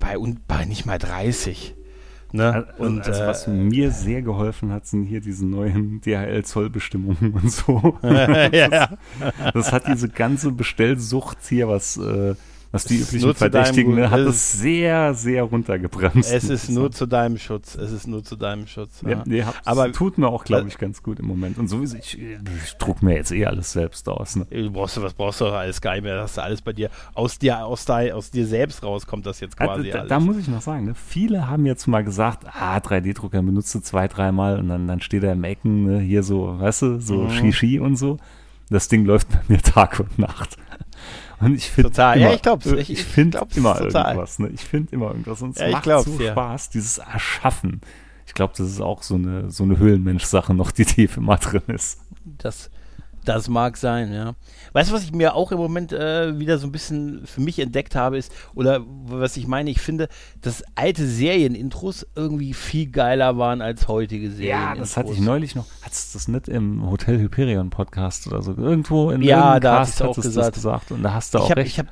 [0.00, 0.16] bei,
[0.48, 1.76] bei nicht mal 30.
[2.32, 2.52] Ne?
[2.54, 7.50] Also, und, also, was äh, mir sehr geholfen hat, sind hier diese neuen DHL-Zollbestimmungen und
[7.50, 7.98] so.
[8.02, 12.34] ja, das, das, hat diese ganze Bestellsucht hier, was äh,
[12.72, 16.32] was die üblichen Verdächtigen deinem, hat es sehr, sehr runtergebremst.
[16.32, 17.74] Es ist nur zu deinem Schutz.
[17.74, 19.02] Es ist nur zu deinem Schutz.
[19.02, 19.10] Ja.
[19.10, 21.58] Ja, nee, aber tut mir auch, glaube ich, ganz gut im Moment.
[21.58, 24.36] Und sowieso, ich, ich druck mir jetzt eh alles selbst aus.
[24.36, 24.46] Ne?
[24.50, 26.14] Du brauchst, was brauchst du alles gar nicht mehr?
[26.14, 29.26] Das hast du alles bei dir aus dir, aus, dir, aus dir selbst raus kommt
[29.26, 29.88] das jetzt quasi.
[29.88, 30.94] Ja, da, da, muss ich noch sagen, ne?
[30.94, 35.24] viele haben jetzt mal gesagt, ah, 3D-Drucker benutzt du zwei, dreimal und dann, dann steht
[35.24, 36.00] er im Ecken, ne?
[36.00, 37.30] hier so, weißt du, so mhm.
[37.30, 38.18] Shishi und so.
[38.68, 40.56] Das Ding läuft bei mir Tag und Nacht.
[41.40, 42.16] Und ich finde total.
[42.16, 44.12] Immer, ja, ich glaube Ich, ich finde immer total.
[44.12, 44.38] irgendwas.
[44.38, 44.48] Ne?
[44.48, 45.42] Ich finde immer irgendwas.
[45.42, 46.32] Und es ja, macht so ja.
[46.32, 47.80] Spaß, dieses Erschaffen.
[48.26, 51.62] Ich glaube, das ist auch so eine so eine Höhlenmensch-Sache noch, die tief immer drin
[51.68, 52.00] ist.
[52.38, 52.70] Das
[53.34, 54.34] das mag sein, ja.
[54.72, 57.58] Weißt du, was ich mir auch im Moment äh, wieder so ein bisschen für mich
[57.58, 60.08] entdeckt habe, ist, oder was ich meine, ich finde,
[60.40, 64.50] dass alte Serienintros irgendwie viel geiler waren als heutige Serien.
[64.50, 65.66] Ja, das hatte ich neulich noch.
[65.82, 68.54] Hattest du das nicht im Hotel Hyperion Podcast oder so?
[68.54, 70.54] Irgendwo in ja, da hast du auch gesagt.
[70.54, 70.92] gesagt.
[70.92, 71.68] Und da hast du auch hab, recht.
[71.72, 71.88] Ich habe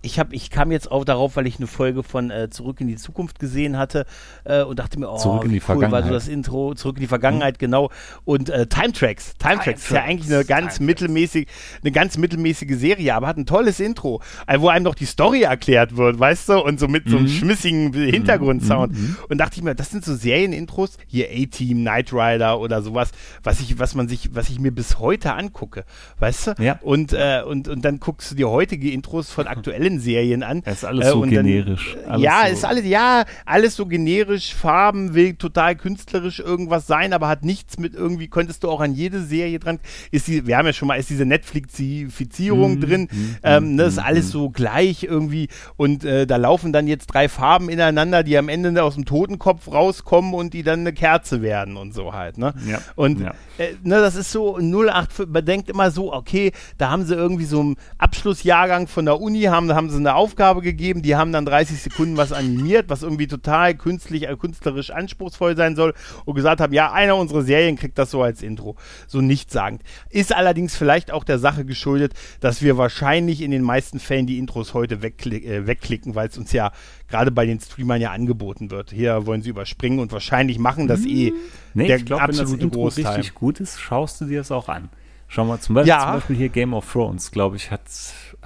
[0.00, 2.86] ich habe, ich kam jetzt auch darauf, weil ich eine Folge von äh, Zurück in
[2.86, 4.06] die Zukunft gesehen hatte
[4.44, 6.04] äh, und dachte mir, oh, Zurück in die cool Vergangenheit.
[6.04, 7.58] war so das Intro, Zurück in die Vergangenheit, mhm.
[7.58, 7.90] genau.
[8.24, 11.48] Und äh, Time Tracks, Time, Time Tracks ist ja eigentlich eine ganz Time mittelmäßig,
[11.82, 15.42] eine ganz mittelmäßige Serie, aber hat ein tolles Intro, äh, wo einem noch die Story
[15.42, 17.10] erklärt wird, weißt du, und so mit mhm.
[17.10, 17.30] so einem mhm.
[17.30, 18.92] schmissigen Hintergrundsound.
[18.92, 19.16] Mhm.
[19.28, 23.10] Und dachte ich mir, das sind so Serienintros, hier A-Team, Knight Rider oder sowas,
[23.42, 25.84] was ich, was man sich, was ich mir bis heute angucke,
[26.20, 26.54] weißt du?
[26.62, 26.78] Ja.
[26.82, 30.62] Und, äh, und, und dann guckst du dir heutige Intros von aktuellen allen Serien an.
[30.64, 31.96] Es ist alles äh, so generisch.
[32.06, 32.52] alles ja, so.
[32.52, 37.78] ist alles, ja, alles so generisch, Farben, will total künstlerisch irgendwas sein, aber hat nichts
[37.78, 39.78] mit irgendwie, könntest du auch an jede Serie dran,
[40.10, 43.84] ist die, wir haben ja schon mal, ist diese Netflixifizierung mm, drin, mm, ähm, ne,
[43.84, 48.22] mm, ist alles so gleich irgendwie und äh, da laufen dann jetzt drei Farben ineinander,
[48.22, 52.12] die am Ende aus dem Totenkopf rauskommen und die dann eine Kerze werden und so
[52.12, 52.54] halt, ne?
[52.66, 52.80] Ja.
[52.96, 53.32] Und ja.
[53.58, 57.44] Äh, ne, das ist so 08, man denkt immer so, okay, da haben sie irgendwie
[57.44, 61.46] so einen Abschlussjahrgang von der Uni, haben, haben sie eine Aufgabe gegeben, die haben dann
[61.46, 66.60] 30 Sekunden was animiert, was irgendwie total künstlich, äh, künstlerisch anspruchsvoll sein soll und gesagt
[66.60, 68.76] haben, ja, einer unserer Serien kriegt das so als Intro.
[69.06, 69.82] So nichtssagend.
[70.10, 74.38] Ist allerdings vielleicht auch der Sache geschuldet, dass wir wahrscheinlich in den meisten Fällen die
[74.38, 76.72] Intros heute wegklick, äh, wegklicken, weil es uns ja
[77.08, 78.90] gerade bei den Streamern ja angeboten wird.
[78.90, 81.32] Hier wollen sie überspringen und wahrscheinlich machen das eh
[81.74, 83.06] nee, der ich glaub, absolute wenn das Intro Großteil.
[83.16, 84.88] richtig gut ist, schaust du dir das auch an.
[85.30, 86.00] Schau mal, zum Beispiel, ja.
[86.00, 87.82] zum Beispiel hier Game of Thrones, glaube ich, hat,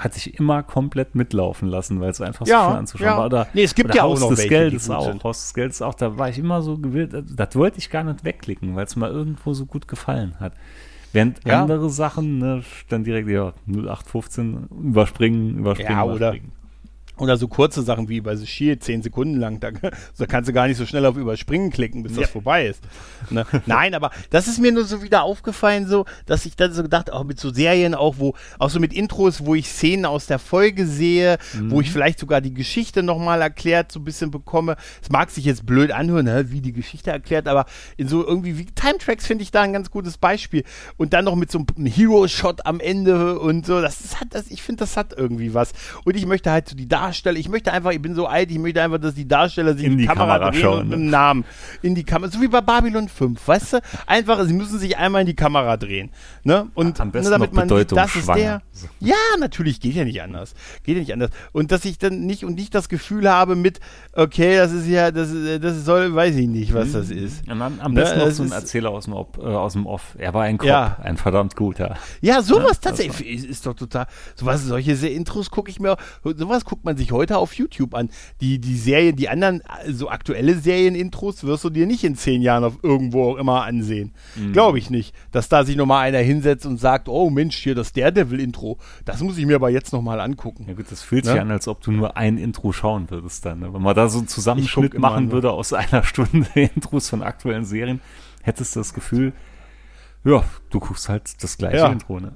[0.03, 3.19] hat sich immer komplett mitlaufen lassen, weil es einfach ja, so schön anzuschauen ja.
[3.19, 3.27] war.
[3.27, 5.25] Oder, nee, es gibt ja Haus auch noch des welche, Geldes auch.
[5.25, 8.25] Haus des Geldes auch, da war ich immer so gewillt, das wollte ich gar nicht
[8.25, 10.55] wegklicken, weil es mir irgendwo so gut gefallen hat.
[11.13, 11.61] Während ja.
[11.61, 16.53] andere Sachen, ne, dann direkt, ja, 0815, überspringen, überspringen, ja, überspringen.
[17.19, 19.71] Oder so kurze Sachen wie bei The Shield, zehn Sekunden lang, da,
[20.19, 22.23] da kannst du gar nicht so schnell auf Überspringen klicken, bis ja.
[22.23, 22.83] das vorbei ist.
[23.29, 23.45] Ne?
[23.67, 27.13] Nein, aber das ist mir nur so wieder aufgefallen, so, dass ich dann so gedacht,
[27.13, 30.39] auch mit so Serien auch, wo, auch so mit Intros, wo ich Szenen aus der
[30.39, 31.71] Folge sehe, mhm.
[31.71, 34.77] wo ich vielleicht sogar die Geschichte nochmal erklärt so ein bisschen bekomme.
[35.03, 37.67] Es mag sich jetzt blöd anhören, ne, wie die Geschichte erklärt, aber
[37.99, 40.65] in so irgendwie wie Time Tracks finde ich da ein ganz gutes Beispiel.
[40.97, 44.51] Und dann noch mit so einem Hero-Shot am Ende und so, das, das hat, das,
[44.51, 45.73] ich finde, das hat irgendwie was.
[46.05, 48.51] Und ich möchte halt so die Darstellung Darsteller, ich möchte einfach, ich bin so alt,
[48.51, 50.99] ich möchte einfach, dass die Darsteller sich in die, Kamera, Kamera drehen schauen, und mit
[50.99, 51.45] dem Namen
[51.83, 53.81] in die Kamera, so wie bei Babylon 5, weißt du?
[54.07, 56.11] Einfach, sie müssen sich einmal in die Kamera drehen,
[56.45, 56.69] ne?
[56.75, 58.63] Und am besten ne, damit man sieht, das ist der.
[59.01, 60.55] Ja, natürlich, geht ja nicht anders.
[60.85, 61.31] Geht ja nicht anders.
[61.53, 63.81] Und dass ich dann nicht und nicht das Gefühl habe mit,
[64.13, 65.31] okay, das ist ja, das,
[65.61, 67.49] das soll, weiß ich nicht, was das ist.
[67.49, 68.27] Und dann am besten ne?
[68.27, 70.15] noch so ein Erzähler aus dem, Op, äh, aus dem Off.
[70.19, 70.99] Er war ein Kopf, ja.
[71.03, 71.97] ein verdammt guter.
[72.21, 76.65] Ja, sowas ja, tatsächlich ist, ist doch total, sowas, solche Intros gucke ich mir, sowas
[76.65, 78.11] guckt man sich heute auf YouTube an.
[78.41, 82.65] Die, die Serien, die anderen, so aktuelle Serien-Intros wirst du dir nicht in zehn Jahren
[82.65, 84.13] auf irgendwo auch immer ansehen.
[84.37, 84.53] Mhm.
[84.53, 85.15] Glaube ich nicht.
[85.31, 88.79] Dass da sich nochmal einer hinsetzt und sagt, oh Mensch, hier das Daredevil-Intro.
[89.05, 90.65] Das muss ich mir aber jetzt nochmal angucken.
[90.69, 91.41] Ja gut, das fühlt sich ne?
[91.41, 93.61] an, als ob du nur ein Intro schauen würdest dann.
[93.61, 93.73] Ne?
[93.73, 98.01] Wenn man da so einen Zusammenschnitt machen würde aus einer Stunde Intros von aktuellen Serien,
[98.43, 99.33] hättest du das Gefühl,
[100.25, 101.93] ja, du guckst halt das gleiche ja.
[101.93, 102.33] Intro, ne?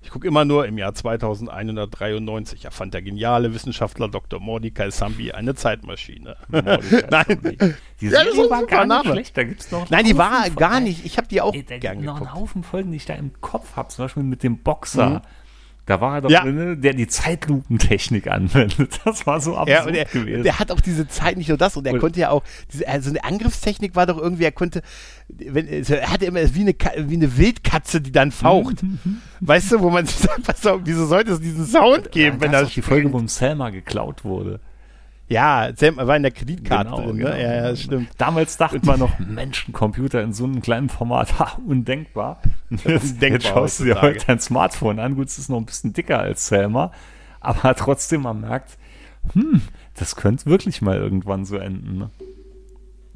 [0.00, 4.40] Ich gucke immer nur im Jahr 2193 erfand der geniale Wissenschaftler Dr.
[4.40, 6.36] Mordecai Sambi eine Zeitmaschine.
[6.48, 7.58] Nein,
[8.00, 9.02] die ja, Serie war gar Name.
[9.02, 9.36] nicht schlecht.
[9.36, 11.04] Da gibt's noch Nein, die war gar nicht.
[11.04, 13.32] Ich habe die auch Ey, da gern noch einen Haufen Folgen, die ich da im
[13.40, 13.88] Kopf habe.
[13.88, 15.10] Zum Beispiel mit dem Boxer.
[15.10, 15.20] Mhm.
[15.88, 16.42] Da war er doch ja.
[16.42, 19.00] drin, der die Zeitlupentechnik anwendet.
[19.04, 20.42] Das war so absurd ja, und er, gewesen.
[20.42, 22.86] Der hat auch diese Zeit nicht nur das und er und konnte ja auch, diese,
[22.86, 24.82] also eine Angriffstechnik war doch irgendwie, er konnte,
[25.28, 26.74] wenn, er hatte immer wie eine,
[27.08, 28.84] wie eine Wildkatze, die dann faucht.
[29.40, 32.70] weißt du, wo man sich sagt, auf, wieso sollte es diesen Sound geben, wenn das
[32.74, 34.60] die Folge, wo Selma geklaut wurde.
[35.28, 37.24] Ja, Sam war in der Kreditkarte genau, drin, ne?
[37.24, 37.36] Genau.
[37.36, 38.08] Ja, ja, stimmt.
[38.16, 42.40] Damals dachte man noch, Menschencomputer in so einem kleinen Format, ha, undenkbar.
[42.70, 45.16] Jetzt, jetzt schaust du dir heute dein Smartphone an.
[45.16, 46.92] Gut, es ist noch ein bisschen dicker als Selma,
[47.40, 48.78] aber trotzdem, man merkt,
[49.34, 49.60] hm,
[49.94, 51.98] das könnte wirklich mal irgendwann so enden.
[51.98, 52.10] Ne?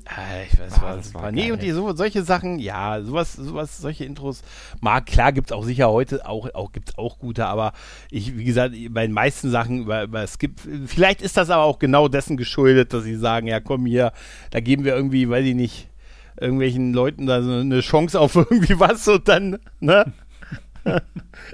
[0.06, 3.78] Äh, ich weiß, ah, das war Nee, und die, so, solche Sachen, ja, sowas, sowas,
[3.78, 4.42] solche Intros,
[4.80, 7.72] mag, klar gibt es auch sicher heute, auch, auch gibt es auch gute, aber
[8.10, 11.78] ich, wie gesagt, bei den meisten Sachen über, über Skip, vielleicht ist das aber auch
[11.78, 14.12] genau dessen geschuldet, dass sie sagen, ja komm hier,
[14.50, 15.88] da geben wir irgendwie, weiß ich nicht,
[16.40, 20.12] irgendwelchen Leuten da so eine Chance auf irgendwie was und dann, ne?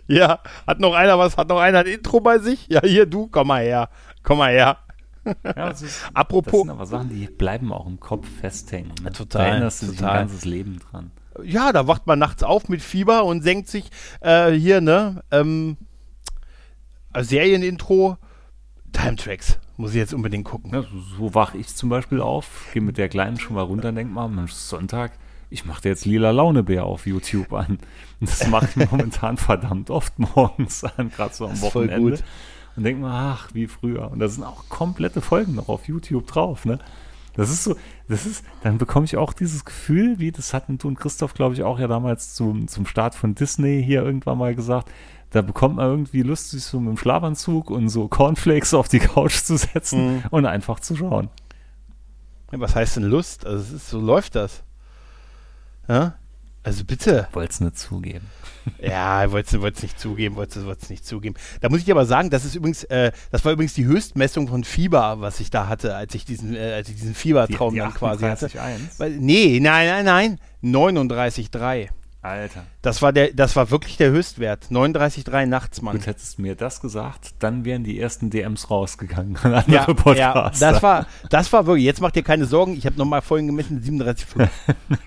[0.06, 2.66] ja, hat noch einer was, hat noch einer ein Intro bei sich?
[2.68, 3.90] Ja, hier, du, komm mal her,
[4.22, 4.78] komm mal her.
[5.44, 6.52] Ja, das ist, Apropos.
[6.52, 8.92] Das sind aber Sachen, die bleiben auch im Kopf festhängen.
[9.02, 9.12] Ne?
[9.12, 9.44] Total.
[9.44, 11.10] Da erinnerst du dich ein ganzes Leben dran.
[11.42, 15.76] Ja, da wacht man nachts auf mit Fieber und senkt sich äh, hier, ne, ähm,
[17.16, 18.16] Serienintro,
[18.92, 19.58] Time Tracks.
[19.76, 20.72] Muss ich jetzt unbedingt gucken.
[20.72, 23.90] Ja, so, so wach ich zum Beispiel auf, gehe mit der Kleinen schon mal runter
[23.90, 25.12] und denke mal, Mensch, Sonntag,
[25.50, 27.78] ich mache dir jetzt lila Launebär auf YouTube an.
[28.20, 32.18] Das mache ich momentan verdammt oft morgens an, gerade so am Wochenende.
[32.78, 34.08] Und denkt man, ach, wie früher.
[34.08, 36.78] Und da sind auch komplette Folgen noch auf YouTube drauf, ne?
[37.34, 37.74] Das ist so,
[38.08, 41.54] das ist, dann bekomme ich auch dieses Gefühl, wie das hatten du und Christoph, glaube
[41.54, 44.90] ich, auch ja damals zum, zum Start von Disney hier irgendwann mal gesagt.
[45.30, 49.00] Da bekommt man irgendwie Lust, sich so mit dem Schlafanzug und so Cornflakes auf die
[49.00, 50.22] Couch zu setzen mhm.
[50.30, 51.30] und einfach zu schauen.
[52.52, 53.44] Was heißt denn Lust?
[53.44, 54.62] Also ist, so läuft das.
[55.88, 56.14] Ja?
[56.68, 57.26] Also bitte.
[57.32, 58.26] Wollt's nicht zugeben.
[58.78, 61.34] Ja, wollte es nicht zugeben, wollte es nicht zugeben.
[61.62, 64.64] Da muss ich aber sagen, das ist übrigens, äh, das war übrigens die Höchstmessung von
[64.64, 67.80] Fieber, was ich da hatte, als ich diesen, äh, als ich diesen Fiebertraum die, die
[67.80, 68.50] dann quasi hatte.
[68.98, 71.88] Weil, nee, nein, nein, nein, 39,3.
[72.20, 72.64] Alter.
[72.82, 74.66] Das war der, das war wirklich der Höchstwert.
[74.70, 75.96] 39,3 nachts, Mann.
[75.96, 79.38] Gut, hättest du mir das gesagt, dann wären die ersten DMs rausgegangen.
[79.68, 83.22] ja, ja, das war, das war wirklich, jetzt macht ihr keine Sorgen, ich habe nochmal
[83.22, 84.48] vorhin gemessen, 37,5.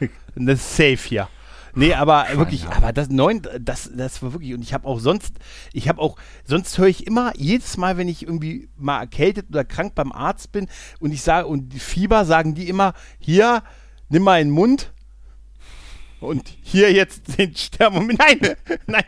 [0.35, 1.27] das ist safe hier.
[1.73, 4.99] Nee, aber Schein, wirklich, aber das neun, das, das war wirklich, und ich habe auch
[4.99, 5.35] sonst,
[5.73, 9.63] ich habe auch, sonst höre ich immer, jedes Mal, wenn ich irgendwie mal erkältet oder
[9.63, 10.67] krank beim Arzt bin
[10.99, 13.63] und ich sage, und Fieber, sagen die immer, hier,
[14.09, 14.91] nimm mal in den Mund,
[16.21, 18.07] und hier jetzt den Sterben.
[18.07, 18.55] Nein,
[18.87, 19.03] nein.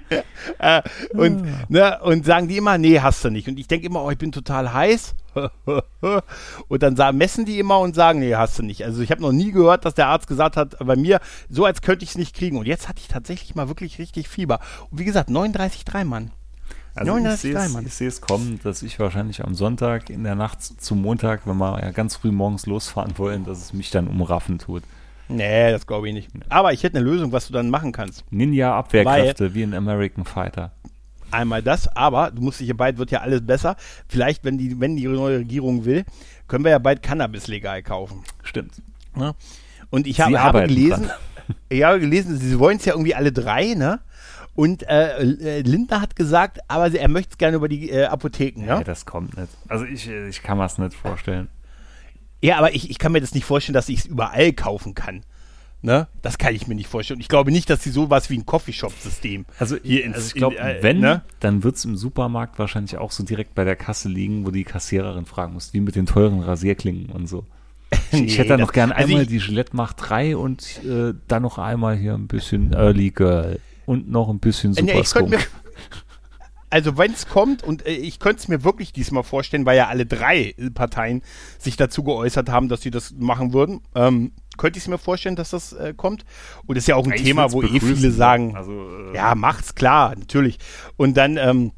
[0.60, 0.82] Äh,
[1.14, 1.66] und, ah.
[1.70, 3.48] ne, und sagen die immer, nee, hast du nicht.
[3.48, 5.16] Und ich denke immer, oh, ich bin total heiß.
[6.68, 8.84] und dann messen die immer und sagen, nee, hast du nicht.
[8.84, 11.82] Also ich habe noch nie gehört, dass der Arzt gesagt hat, bei mir, so als
[11.82, 12.58] könnte ich es nicht kriegen.
[12.58, 14.60] Und jetzt hatte ich tatsächlich mal wirklich richtig Fieber.
[14.92, 16.32] Und wie gesagt, 39,3 Mann.
[16.96, 21.48] Also ich sehe es kommen, dass ich wahrscheinlich am Sonntag in der Nacht zum Montag,
[21.48, 24.84] wenn wir ja ganz früh morgens losfahren wollen, dass es mich dann umraffen tut.
[25.34, 26.30] Nee, das glaube ich nicht.
[26.50, 28.24] Aber ich hätte eine Lösung, was du dann machen kannst.
[28.32, 30.72] Ninja-Abwehrkräfte, wie ein American Fighter.
[31.32, 33.76] Einmal das, aber du musst dich ja bald, wird ja alles besser.
[34.08, 36.06] Vielleicht, wenn die, wenn die neue Regierung will,
[36.48, 38.24] können wir ja bald Cannabis legal kaufen.
[38.44, 38.82] Stimmt.
[39.18, 39.34] Ja?
[39.90, 41.10] Und ich habe, habe gelesen,
[41.70, 44.00] ich habe gelesen, sie wollen es ja irgendwie alle drei, ne?
[44.56, 48.66] Und äh, äh Lindner hat gesagt, aber er möchte es gerne über die äh, Apotheken,
[48.66, 48.78] ne?
[48.78, 49.50] Nee, das kommt nicht.
[49.68, 51.50] Also ich, ich kann mir es nicht vorstellen.
[52.44, 55.24] Ja, aber ich, ich kann mir das nicht vorstellen, dass ich es überall kaufen kann.
[55.82, 56.08] Ne?
[56.22, 57.22] Das kann ich mir nicht vorstellen.
[57.22, 60.58] Ich glaube nicht, dass sie sowas wie ein Coffeeshop-System also, hier ins, also ich glaube,
[60.58, 61.22] äh, wenn, ne?
[61.40, 64.66] dann wird es im Supermarkt wahrscheinlich auch so direkt bei der Kasse liegen, wo die
[64.66, 67.46] Kassiererin fragen muss, wie mit den teuren Rasierklingen und so.
[68.12, 71.14] Ich, nee, ich hätte da noch gerne also einmal die Gillette Macht 3 und äh,
[71.28, 75.50] dann noch einmal hier ein bisschen Early Girl und noch ein bisschen Super ja, Skunk
[76.74, 79.90] also wenn es kommt, und äh, ich könnte es mir wirklich diesmal vorstellen, weil ja
[79.90, 81.22] alle drei Parteien
[81.60, 85.36] sich dazu geäußert haben, dass sie das machen würden, ähm, könnte ich es mir vorstellen,
[85.36, 86.26] dass das äh, kommt.
[86.66, 89.36] Und das ist ja auch ein ich Thema, wo eh viele sagen, also, äh, ja,
[89.36, 90.58] macht's klar, natürlich.
[90.98, 91.74] Und dann, ähm,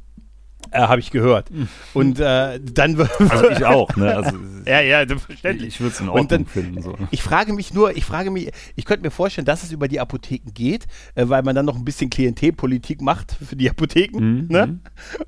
[0.76, 1.50] äh, habe ich gehört.
[1.94, 2.96] Und äh, dann
[3.30, 4.16] Also ich auch, ne?
[4.16, 5.76] Also, ja, ja, verständlich.
[5.76, 6.82] Ich würde es in Ordnung dann, finden.
[6.82, 6.96] So.
[7.12, 10.00] Ich frage mich nur, ich frage mich, ich könnte mir vorstellen, dass es über die
[10.00, 14.20] Apotheken geht, äh, weil man dann noch ein bisschen Klientelpolitik macht für die Apotheken.
[14.20, 14.48] Mhm.
[14.50, 14.68] Ne?
[14.68, 14.80] Mhm.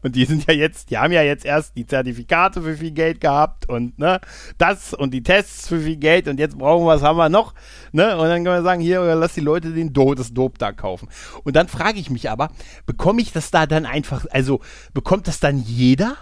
[0.01, 3.21] Und die sind ja jetzt, die haben ja jetzt erst die Zertifikate für viel Geld
[3.21, 4.19] gehabt und ne,
[4.57, 7.53] das und die Tests für viel Geld und jetzt brauchen wir, was haben wir noch?
[7.91, 8.17] Ne?
[8.17, 11.07] Und dann können wir sagen, hier, lass die Leute den Do das Dope da kaufen.
[11.43, 12.49] Und dann frage ich mich aber,
[12.85, 14.61] bekomme ich das da dann einfach, also
[14.93, 16.15] bekommt das dann jeder?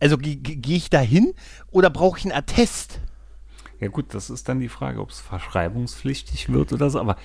[0.00, 1.34] Also gehe geh ich da hin
[1.70, 3.00] oder brauche ich einen Attest?
[3.80, 7.16] Ja gut, das ist dann die Frage, ob es verschreibungspflichtig wird oder so, aber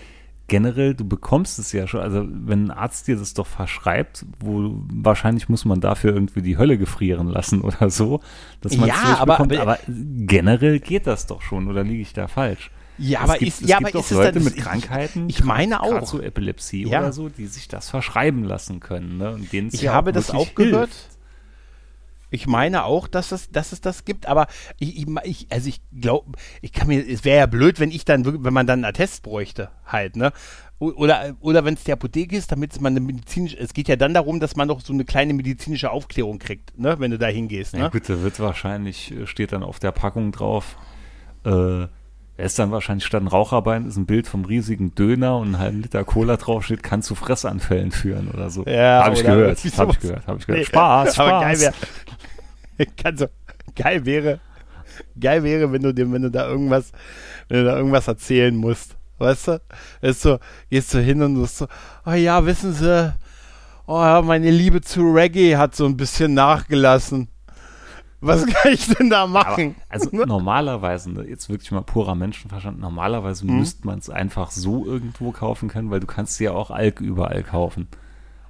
[0.49, 4.73] generell, du bekommst es ja schon, also wenn ein Arzt dir das doch verschreibt, wo
[4.91, 8.19] wahrscheinlich muss man dafür irgendwie die Hölle gefrieren lassen oder so,
[8.61, 12.13] dass man ja, aber, bekommt, aber, aber generell geht das doch schon, oder liege ich
[12.13, 12.71] da falsch?
[12.97, 16.19] Ja, es aber gibt, ist, ja, aber ist Leute mit Krankheiten, ich meine auch, so
[16.19, 16.99] Epilepsie ja.
[16.99, 19.17] oder so, die sich das verschreiben lassen können.
[19.17, 19.31] Ne?
[19.31, 20.89] Und denen ich ja habe das auch gehört.
[22.29, 26.37] Ich meine auch, dass es, dass es das gibt, aber ich, ich also ich glaube,
[26.61, 29.23] ich kann mir, es wäre ja blöd, wenn ich dann, wenn man dann einen Attest
[29.23, 30.31] bräuchte, halt, ne?
[30.79, 34.13] Oder, oder wenn es die Apotheke ist, damit man eine medizinische, es geht ja dann
[34.13, 37.73] darum, dass man noch so eine kleine medizinische Aufklärung kriegt, ne, wenn du da hingehst.
[37.73, 37.81] Ne?
[37.81, 40.77] Ja, bitte, wird wahrscheinlich, äh, steht dann auf der Packung drauf,
[41.43, 41.87] äh,
[42.39, 45.59] er ist dann wahrscheinlich statt ein Raucherbein ist ein Bild vom riesigen Döner und ein
[45.59, 48.63] halben Liter Cola draufsteht, kann zu Fressanfällen führen oder so.
[48.63, 50.61] Ja, habe ich gehört, habe ich gehört, habe ich gehört.
[50.61, 51.19] Nee, Spaß, Spaß.
[51.19, 53.27] Aber geil, wär, kann so,
[53.75, 54.39] geil wäre,
[55.19, 56.93] geil wäre, wenn du dir, wenn du da irgendwas,
[57.49, 59.61] wenn du da irgendwas erzählen musst, weißt du?
[59.99, 61.67] Ist so, gehst du hin und du so,
[62.05, 63.13] oh ja, wissen Sie,
[63.85, 67.27] oh, meine Liebe zu Reggae hat so ein bisschen nachgelassen.
[68.21, 69.75] Was kann ich denn da machen?
[69.87, 73.59] Aber, also normalerweise, ne, jetzt wirklich mal purer Menschenverstand, normalerweise mhm.
[73.59, 77.43] müsste man es einfach so irgendwo kaufen können, weil du kannst ja auch Alk überall
[77.43, 77.87] kaufen.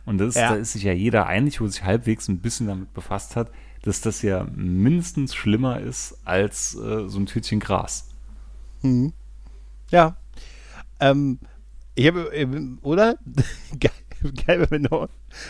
[0.05, 0.49] Und das, ja.
[0.49, 3.51] da ist sich ja jeder einig, wo sich halbwegs ein bisschen damit befasst hat,
[3.83, 8.09] dass das ja mindestens schlimmer ist als äh, so ein Tütchen Gras.
[8.81, 9.13] Mhm.
[9.91, 10.17] Ja.
[10.99, 11.39] Ähm,
[11.95, 12.31] ich habe,
[12.81, 13.17] oder?
[13.79, 15.07] geil, geil, wenn du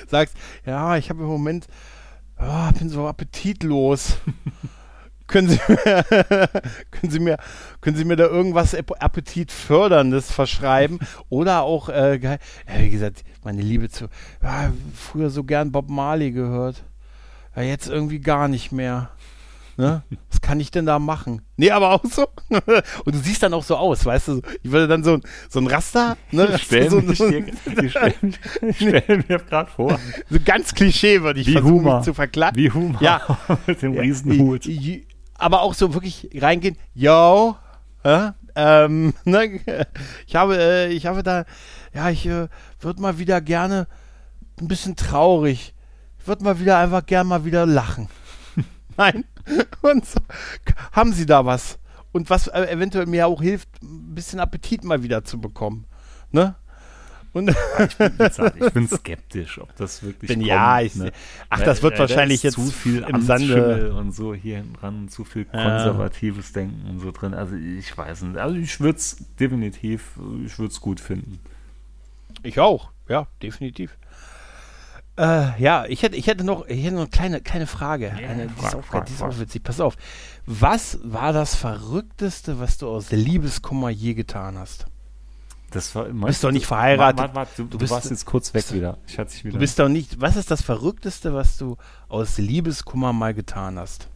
[0.07, 1.67] sagst, ja, ich habe im Moment
[2.41, 4.17] oh, bin so appetitlos.
[5.29, 6.03] können Sie mir,
[6.91, 7.37] können Sie mir,
[7.81, 10.99] können Sie mir da irgendwas Appetitförderndes verschreiben?
[11.29, 12.37] Oder auch, äh, ja,
[12.77, 14.09] wie gesagt, meine Liebe zu,
[14.43, 16.83] ja, früher so gern Bob Marley gehört.
[17.55, 19.09] Ja, jetzt irgendwie gar nicht mehr.
[19.79, 20.03] Ne?
[20.29, 21.41] Was kann ich denn da machen?
[21.55, 22.27] Nee, aber auch so.
[23.05, 24.41] Und du siehst dann auch so aus, weißt du?
[24.61, 26.17] Ich würde dann so, so ein Raster.
[26.31, 26.49] Ne?
[26.53, 28.13] Ich stell so, so, dir, ich stell,
[28.67, 29.97] ich stell mir gerade vor.
[30.29, 31.95] So ganz Klischee würde ich Wie versuchen, Humor.
[31.95, 32.61] mich zu verklappen.
[32.61, 33.21] Wie Humor Ja.
[33.67, 34.67] mit dem Riesenhut.
[35.35, 37.55] Aber auch so wirklich reingehen, yo,
[38.03, 39.61] äh, ähm, ne,
[40.27, 41.45] ich habe, äh, ich habe da,
[41.93, 42.49] ja, ich äh,
[42.81, 43.87] würde mal wieder gerne
[44.59, 45.73] ein bisschen traurig.
[46.19, 48.09] Ich würde mal wieder einfach gern mal wieder lachen.
[48.99, 49.23] Nein.
[49.81, 50.19] Und so,
[50.91, 51.79] haben Sie da was?
[52.11, 55.85] Und was äh, eventuell mir auch hilft, ein bisschen Appetit mal wieder zu bekommen.
[56.31, 56.55] Ne?
[57.31, 57.49] Und
[57.87, 58.11] Ich bin,
[58.65, 60.49] ich bin skeptisch, ob das wirklich Bin- kommt.
[60.49, 61.11] ja, ich- ne?
[61.49, 65.07] ach, das wird da wahrscheinlich jetzt zu viel im Sande- und so hier hinten dran,
[65.09, 65.63] zu viel Ja.
[65.63, 67.33] konservatives Denken und so drin.
[67.35, 68.37] Also ich weiß nicht.
[68.37, 71.39] Also ich würde es definitiv, ich würde es gut finden.
[72.43, 73.95] Ich auch, ja, definitiv.
[75.19, 78.11] Äh, ja, ich hätte, ich hätte noch, ich hätte noch eine kleine, kleine Frage.
[78.11, 79.63] eine, die, ist frag, auch, frag, die ist auch witzig.
[79.63, 79.97] Pass auf.
[80.45, 84.85] Was war das Verrückteste, was du aus Liebeskummer je getan hast?
[85.71, 87.19] Das war, bist doch nicht verheiratet.
[87.19, 88.97] Warte, warte, du, du, bist- warst jetzt kurz weg bist- wieder.
[89.07, 89.53] Ich hatte dich wieder.
[89.53, 90.21] Du bist doch nicht.
[90.21, 91.75] Was ist das Verrückteste, was du
[92.07, 94.07] aus Liebeskummer mal getan hast?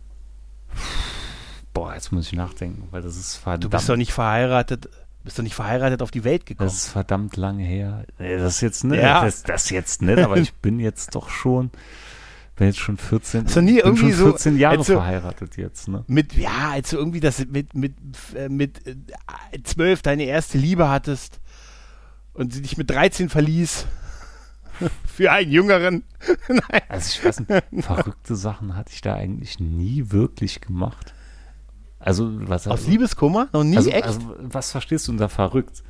[1.73, 3.63] boah, jetzt muss ich nachdenken, weil das ist verdammt.
[3.65, 4.89] Du bist doch nicht verheiratet.
[5.24, 6.67] Bist doch nicht verheiratet auf die Welt gekommen.
[6.67, 8.05] Das ist verdammt lange her.
[8.17, 9.24] Das ist jetzt nicht, Ja.
[9.24, 11.71] das, das jetzt nicht, aber ich bin jetzt doch schon,
[12.57, 14.93] bin jetzt schon 14, Hast du nie bin irgendwie schon so- 14 Jahre hättest du-
[14.95, 16.03] verheiratet jetzt, ne?
[16.07, 17.93] mit, ja, als du irgendwie das mit, mit,
[18.36, 18.95] äh, mit äh,
[19.63, 21.39] zwölf deine erste Liebe hattest
[22.34, 23.86] und sie dich mit 13 verließ.
[25.05, 26.03] Für einen Jüngeren.
[26.49, 26.82] Nein.
[26.89, 31.12] Also ich weiß nicht, verrückte Sachen hatte ich da eigentlich nie wirklich gemacht.
[32.03, 33.47] Also was Aus Liebeskummer?
[33.53, 34.03] Noch nie also, echt?
[34.03, 35.83] also was verstehst du unter verrückt?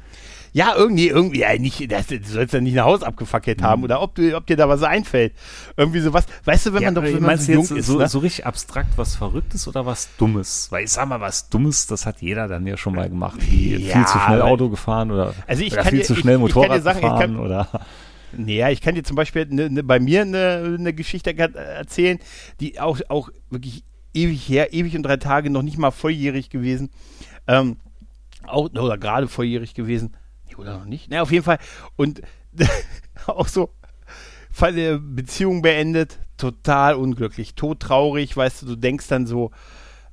[0.56, 3.64] ja, irgendwie, irgendwie, ja, nicht, das, du sollst ja nicht ein Haus abgefackelt Mhm.
[3.64, 5.34] haben oder ob, du, ob dir da was einfällt.
[5.76, 6.26] Irgendwie sowas.
[6.46, 8.08] Weißt du, wenn man doch, wenn man so jung jetzt ist, so, ne?
[8.08, 10.68] so richtig abstrakt was Verrücktes oder was Dummes?
[10.70, 13.40] Weil ich sag mal, was Dummes, das hat jeder dann ja schon mal gemacht.
[13.50, 16.42] Wie Ja, viel zu schnell Auto gefahren oder, Also oder viel dir- zu schnell ich
[16.42, 17.68] Motorrad sagen, ich gefahren kann- oder
[18.38, 22.20] Naja, ich kann dir zum Beispiel ne, ne, bei mir eine ne Geschichte erzählen,
[22.60, 23.84] die auch, auch wirklich
[24.14, 26.90] ewig her, ewig und drei Tage noch nicht mal volljährig gewesen.
[27.48, 27.78] Ähm,
[28.46, 30.16] auch, oder gerade volljährig gewesen.
[30.58, 31.10] Oder noch nicht?
[31.10, 31.60] Na, auf jeden Fall.
[31.96, 32.22] Und
[33.26, 33.70] auch so
[34.62, 39.52] äh, Beziehung beendet, total unglücklich, todtraurig, weißt du, du denkst dann so,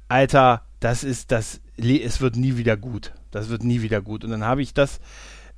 [0.08, 3.12] Alter, das ist das, es wird nie wieder gut.
[3.30, 4.24] Das wird nie wieder gut.
[4.24, 5.00] Und dann habe ich das,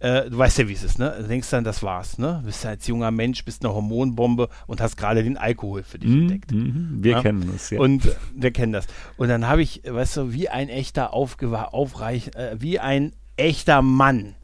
[0.03, 1.15] äh, du weißt ja, wie es ist, ne?
[1.21, 2.43] Du denkst dann, das war's, ne?
[2.45, 6.11] Bist ja als junger Mensch, bist eine Hormonbombe und hast gerade den Alkohol für dich
[6.11, 6.53] Mhm, entdeckt.
[6.53, 7.23] mhm, Wir Ja.
[7.23, 7.79] kennen das, ja.
[7.81, 8.87] Und äh, wir kennen das.
[9.17, 13.81] Und dann habe ich, weißt du, wie ein echter Aufgewa Aufreich, äh, wie ein echter
[13.83, 14.35] Mann,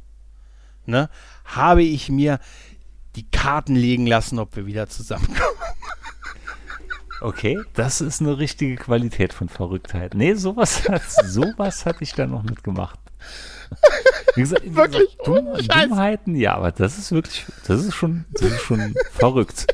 [0.86, 1.10] ne,
[1.44, 2.38] habe ich mir
[3.16, 5.38] die Karten legen lassen, ob wir wieder zusammenkommen.
[7.20, 10.14] Okay, das ist eine richtige Qualität von Verrücktheit.
[10.14, 12.98] Nee, sowas, hat, sowas hatte ich da noch nicht gemacht.
[14.34, 15.18] Wie gesagt, wie Wirklich?
[15.18, 15.56] gesagt, Dumm, Oh.
[15.88, 19.66] Dummheiten, ja, aber das ist wirklich, das ist schon, das ist schon verrückt.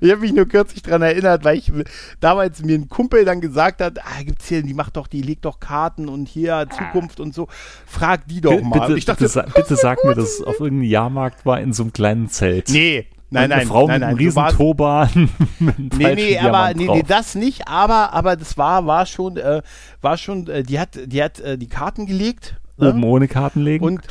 [0.00, 1.70] Ich habe mich nur kürzlich dran erinnert, weil ich
[2.18, 5.44] damals mir ein Kumpel dann gesagt hat, ah, gibt's hier, die macht doch, die legt
[5.44, 7.46] doch Karten und hier Zukunft und so.
[7.86, 8.80] Frag die doch mal.
[8.86, 11.72] Bitte, ich dachte, bitte, sa- bitte sag mir, dass es auf irgendeinem Jahrmarkt war in
[11.74, 12.70] so einem kleinen Zelt.
[12.70, 16.38] nee, nein, nein, eine Frau nein, mit einem nein, riesen warst- Turban mit Nee, nee,
[16.38, 19.60] aber nee, nee, das nicht, aber aber das war war schon äh,
[20.00, 22.90] war schon äh, die hat die hat äh, die Karten gelegt ne?
[22.90, 23.84] Oben ohne Karten legen.
[23.84, 24.02] und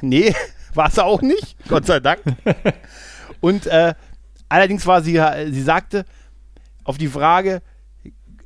[0.00, 0.34] nee,
[0.74, 2.20] war es auch nicht, Gott sei Dank.
[3.40, 3.94] Und äh,
[4.48, 6.04] allerdings war sie sie sagte
[6.84, 7.62] auf die Frage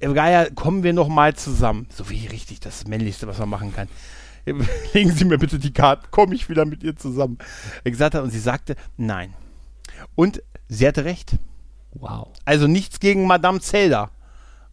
[0.01, 1.87] Gaia, kommen wir noch mal zusammen.
[1.91, 3.89] So wie richtig das männlichste, was man machen kann.
[4.93, 7.39] Legen Sie mir bitte die Karten, komme ich wieder mit ihr zusammen.
[7.85, 9.35] Ich gesagt hat, und sie sagte, nein.
[10.15, 11.37] Und sie hatte recht.
[11.93, 12.29] wow.
[12.45, 14.11] Also nichts gegen Madame Zelda.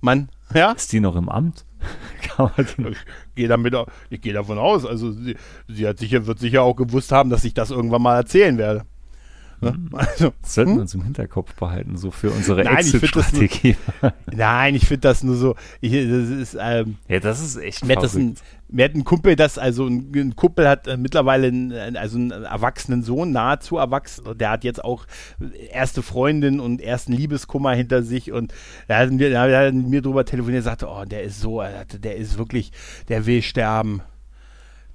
[0.01, 0.73] Mann, ja?
[0.73, 1.65] Ist die noch im Amt?
[2.57, 3.75] Ich gehe damit,
[4.09, 4.85] ich gehe davon aus.
[4.85, 5.35] Also sie,
[5.67, 8.85] sie sicher, wird sicher auch gewusst haben, dass ich das irgendwann mal erzählen werde.
[9.63, 9.89] Ne?
[9.93, 10.81] Also, Das sollten wir hm?
[10.81, 13.75] uns im Hinterkopf behalten, so für unsere Exit-Strategie.
[14.31, 15.55] Nein, ich finde das nur so.
[15.81, 18.41] Ich, das ist, ähm, ja, das ist echt mir, das ein, verrückt.
[18.69, 22.31] mir hat ein Kumpel das, also ein, ein Kumpel hat äh, mittlerweile einen, also einen
[22.31, 24.37] erwachsenen Sohn, nahezu erwachsen.
[24.37, 25.05] Der hat jetzt auch
[25.71, 28.53] erste Freundin und ersten Liebeskummer hinter sich und
[28.87, 31.63] er hat mir, er hat mit mir drüber telefoniert und sagte, oh, der ist so,
[31.63, 32.71] hatte- der ist wirklich,
[33.09, 34.01] der will sterben.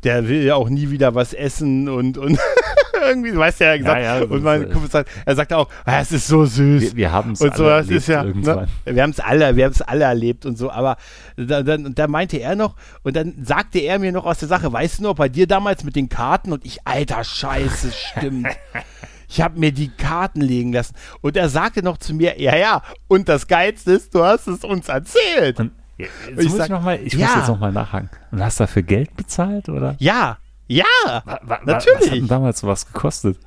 [0.05, 2.38] Der will ja auch nie wieder was essen und, und
[3.09, 4.03] irgendwie, du weißt ja, er gesagt.
[4.03, 6.82] Ja, ja, und mein Kumpel sagt, er sagt auch, ah, es ist so süß.
[6.82, 8.68] Wir, wir haben es alle so, erlebt ist ja, Ne?
[8.84, 10.96] Wir haben es alle, wir haben es alle erlebt und so, aber
[11.36, 14.72] da, dann, da meinte er noch, und dann sagte er mir noch aus der Sache,
[14.72, 18.49] weißt du noch, bei dir damals mit den Karten und ich, alter Scheiße, stimmt.
[19.28, 20.94] ich habe mir die Karten legen lassen.
[21.20, 24.64] Und er sagte noch zu mir, ja, ja, und das Geilste ist, du hast es
[24.64, 25.61] uns erzählt.
[25.61, 27.26] Und jetzt ich muss sag, ich, noch mal, ich ja.
[27.26, 28.11] muss jetzt nochmal nachhaken.
[28.30, 29.96] Und hast du dafür Geld bezahlt, oder?
[29.99, 32.01] Ja, ja, wa, wa, natürlich.
[32.01, 33.38] Was hat denn damals sowas gekostet?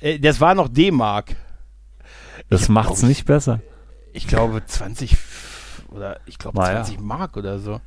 [0.00, 1.34] Äh, das war noch D-Mark.
[2.50, 3.60] Das macht es nicht besser.
[4.12, 5.16] Ich glaube 20
[5.88, 7.00] oder ich glaube 20 ja.
[7.00, 7.80] Mark oder so.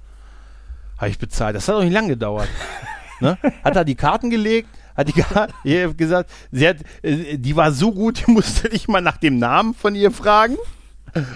[0.97, 1.55] Habe ich bezahlt.
[1.55, 2.47] Das hat auch nicht lange gedauert.
[3.19, 3.37] ne?
[3.63, 8.23] Hat er die Karten gelegt, hat die gesagt, sie hat, äh, die war so gut,
[8.27, 10.57] die musste nicht mal nach dem Namen von ihr fragen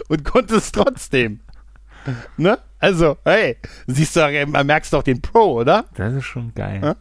[0.07, 1.41] und konnte es trotzdem.
[2.38, 2.58] Ne?
[2.80, 5.86] Also, hey, siehst du, man merkst doch den Pro, oder?
[5.95, 6.80] Das ist schon geil.
[6.82, 6.95] Ja?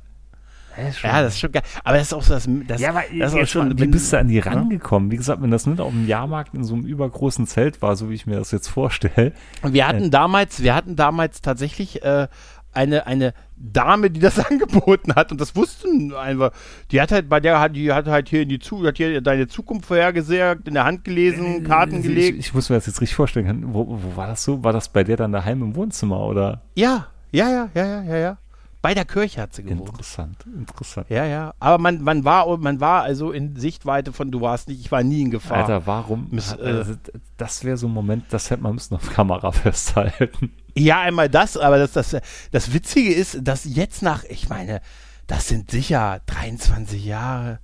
[0.79, 1.63] Das ist ja, das ist schon geil.
[1.83, 4.13] Aber das ist auch so, das, das, ja, aber das ist auch schon, wie bist
[4.13, 5.11] du an die rangekommen?
[5.11, 8.11] Wie gesagt, wenn das nicht auf dem Jahrmarkt in so einem übergroßen Zelt war, so
[8.11, 9.33] wie ich mir das jetzt vorstelle.
[9.63, 12.29] Wir hatten äh, damals, wir hatten damals tatsächlich äh,
[12.73, 16.53] eine, eine Dame, die das angeboten hat und das wussten einfach.
[16.91, 19.21] Die hat halt bei der hat die hat halt hier in die Zu hat hier
[19.21, 22.39] deine Zukunft vorhergesagt, in der Hand gelesen, äh, Karten gelegt.
[22.39, 23.75] Ich, ich, muss mir das jetzt richtig vorstellen.
[23.75, 24.63] Wo, wo war das so?
[24.65, 26.63] War das bei der dann daheim im Wohnzimmer oder?
[26.75, 28.39] Ja, ja, ja, ja, ja, ja, ja.
[28.81, 29.89] Bei der Kirche hat sie gewohnt.
[29.89, 31.11] Interessant, interessant.
[31.11, 31.53] Ja, ja.
[31.59, 35.03] Aber man, man war, man war also in Sichtweite von du warst nicht, ich war
[35.03, 35.59] nie in Gefahr.
[35.59, 36.29] Alter, warum?
[36.31, 36.95] Miss, äh, also,
[37.37, 40.53] das wäre so ein Moment, das hätte man müssen auf Kamera festhalten.
[40.75, 42.17] Ja, einmal das, aber das, das,
[42.53, 44.81] das Witzige ist, dass jetzt nach, ich meine,
[45.27, 47.59] das sind sicher 23 Jahre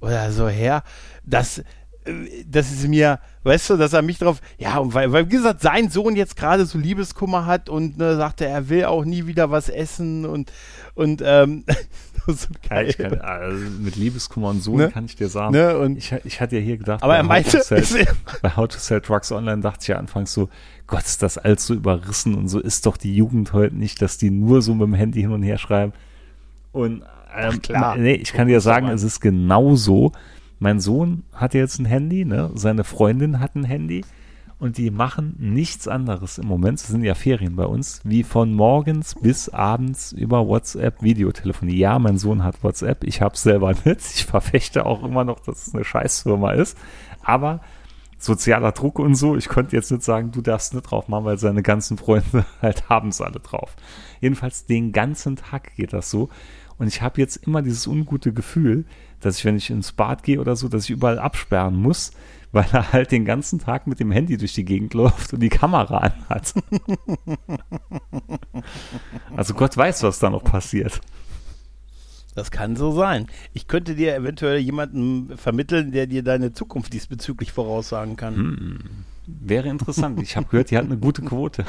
[0.00, 0.82] oder so her,
[1.24, 1.62] dass
[2.50, 5.62] das ist mir, weißt du, dass er mich drauf, ja, und weil, weil wie gesagt,
[5.62, 9.50] sein Sohn jetzt gerade so Liebeskummer hat und ne, sagte, er will auch nie wieder
[9.50, 10.52] was essen und,
[10.94, 11.64] und, ähm,
[12.26, 12.92] so geil.
[12.98, 14.90] Ja, kann, also mit Liebeskummer und Sohn ne?
[14.90, 15.52] kann ich dir sagen.
[15.52, 15.78] Ne?
[15.78, 18.06] Und ich, ich hatte ja hier gedacht, aber er meinte, How sell,
[18.42, 20.48] bei How to Sell Trucks Online dachte ich ja anfangs so,
[20.88, 24.18] Gott, ist das alles so überrissen und so ist doch die Jugend heute nicht, dass
[24.18, 25.92] die nur so mit dem Handy hin und her schreiben.
[26.72, 27.02] Und
[27.36, 27.96] ähm, Ach, klar.
[27.96, 30.12] nee, ich kann dir sagen, es ist genauso.
[30.62, 32.52] Mein Sohn hat jetzt ein Handy, ne?
[32.54, 34.04] seine Freundin hat ein Handy
[34.60, 38.54] und die machen nichts anderes im Moment, es sind ja Ferien bei uns, wie von
[38.54, 41.74] morgens bis abends über WhatsApp Videotelefonie.
[41.74, 45.40] Ja, mein Sohn hat WhatsApp, ich habe es selber mit, ich verfechte auch immer noch,
[45.40, 46.78] dass es eine Scheißfirma ist,
[47.24, 47.60] aber
[48.16, 51.38] sozialer Druck und so, ich konnte jetzt nicht sagen, du darfst nicht drauf machen, weil
[51.38, 53.74] seine ganzen Freunde halt haben es alle drauf.
[54.20, 56.28] Jedenfalls den ganzen Tag geht das so
[56.78, 58.84] und ich habe jetzt immer dieses ungute Gefühl,
[59.22, 62.12] dass ich, wenn ich ins Bad gehe oder so, dass ich überall absperren muss,
[62.52, 65.48] weil er halt den ganzen Tag mit dem Handy durch die Gegend läuft und die
[65.48, 66.52] Kamera anhat.
[69.36, 71.00] also Gott weiß, was da noch passiert.
[72.34, 73.26] Das kann so sein.
[73.52, 78.34] Ich könnte dir eventuell jemanden vermitteln, der dir deine Zukunft diesbezüglich voraussagen kann.
[78.34, 78.78] Hm,
[79.26, 80.20] wäre interessant.
[80.22, 81.64] Ich habe gehört, die hat eine gute Quote.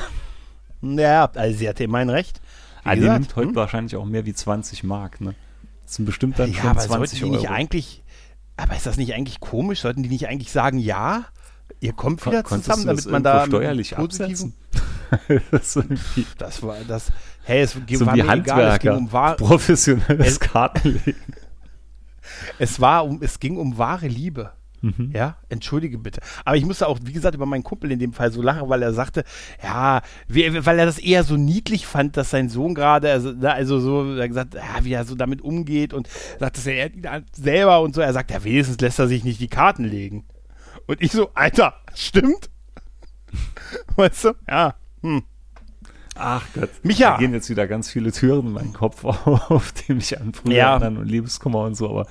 [0.82, 2.42] Ja, also sie hat immerhin recht.
[2.84, 3.56] Ah, die nimmt heute hm?
[3.56, 5.36] wahrscheinlich auch mehr wie 20 Mark, ne?
[5.86, 7.36] Das sind bestimmt dann ja, schon aber 20 die Euro.
[7.36, 8.04] Nicht eigentlich,
[8.58, 9.82] aber ist das nicht eigentlich komisch?
[9.82, 11.26] Sollten die nicht eigentlich sagen, ja,
[11.80, 14.54] ihr kommt wieder Kon zusammen, damit man da steuerlich absetzen?
[15.52, 15.80] das,
[16.38, 17.12] das, war das.
[17.44, 21.16] Hey, es so war wie Handwerker, egal, um wahr, professionelles Kartenlegen.
[22.58, 24.54] Es war um, es ging um wahre Liebe.
[24.84, 25.12] Mhm.
[25.16, 26.20] Ja, entschuldige bitte.
[26.44, 28.82] Aber ich musste auch, wie gesagt, über meinen Kumpel in dem Fall so lachen, weil
[28.82, 29.24] er sagte,
[29.64, 33.80] ja, wie, weil er das eher so niedlich fand, dass sein Sohn gerade, also, also
[33.80, 36.92] so, er gesagt, ja, wie er so damit umgeht und sagt, dass er
[37.32, 40.26] selber und so, er sagt, ja, wenigstens lässt er sich nicht die Karten legen.
[40.86, 42.50] Und ich so, Alter, stimmt?
[43.96, 44.32] weißt du?
[44.50, 45.24] Ja, hm.
[46.16, 46.70] Ach Gott.
[46.84, 47.12] Micha.
[47.12, 50.54] Da gehen jetzt wieder ganz viele Türen in meinen Kopf auf, die mich an früher
[50.54, 50.76] ja.
[50.76, 52.06] und Liebeskummer und so, aber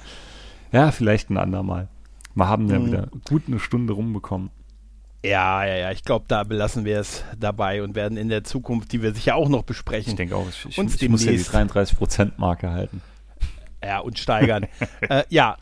[0.73, 1.89] ja, vielleicht ein andermal.
[2.35, 2.87] Wir haben ja mhm.
[2.87, 4.51] wieder gut eine Stunde rumbekommen.
[5.25, 5.91] Ja, ja, ja.
[5.93, 9.37] Ich glaube, da belassen wir es dabei und werden in der Zukunft, die wir sicher
[9.37, 10.11] auch noch besprechen.
[10.11, 13.01] Ich denke auch, ich, ich, uns ich muss ja die 33%-Marke halten.
[13.85, 14.67] Ja, und steigern.
[15.09, 15.57] äh, ja,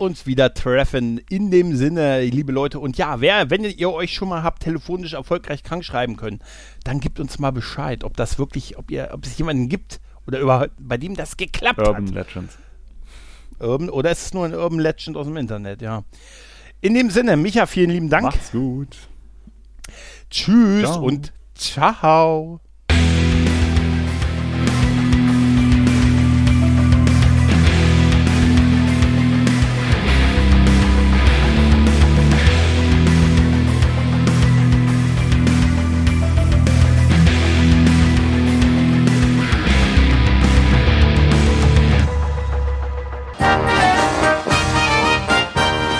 [0.00, 2.78] uns wieder treffen in dem Sinne, liebe Leute.
[2.78, 6.40] Und ja, wer, wenn ihr euch schon mal habt telefonisch erfolgreich krank schreiben können,
[6.84, 10.40] dann gebt uns mal Bescheid, ob das wirklich, ob ihr, ob es jemanden gibt oder
[10.40, 12.00] überhaupt, bei dem das geklappt Urban hat.
[12.00, 12.58] Urban Legends.
[13.60, 16.04] Urban, oder ist es nur ein Urban Legend aus dem Internet, ja.
[16.80, 18.24] In dem Sinne, Micha, vielen lieben Dank.
[18.24, 18.96] Macht's gut.
[20.30, 21.04] Tschüss ciao.
[21.04, 22.60] und ciao.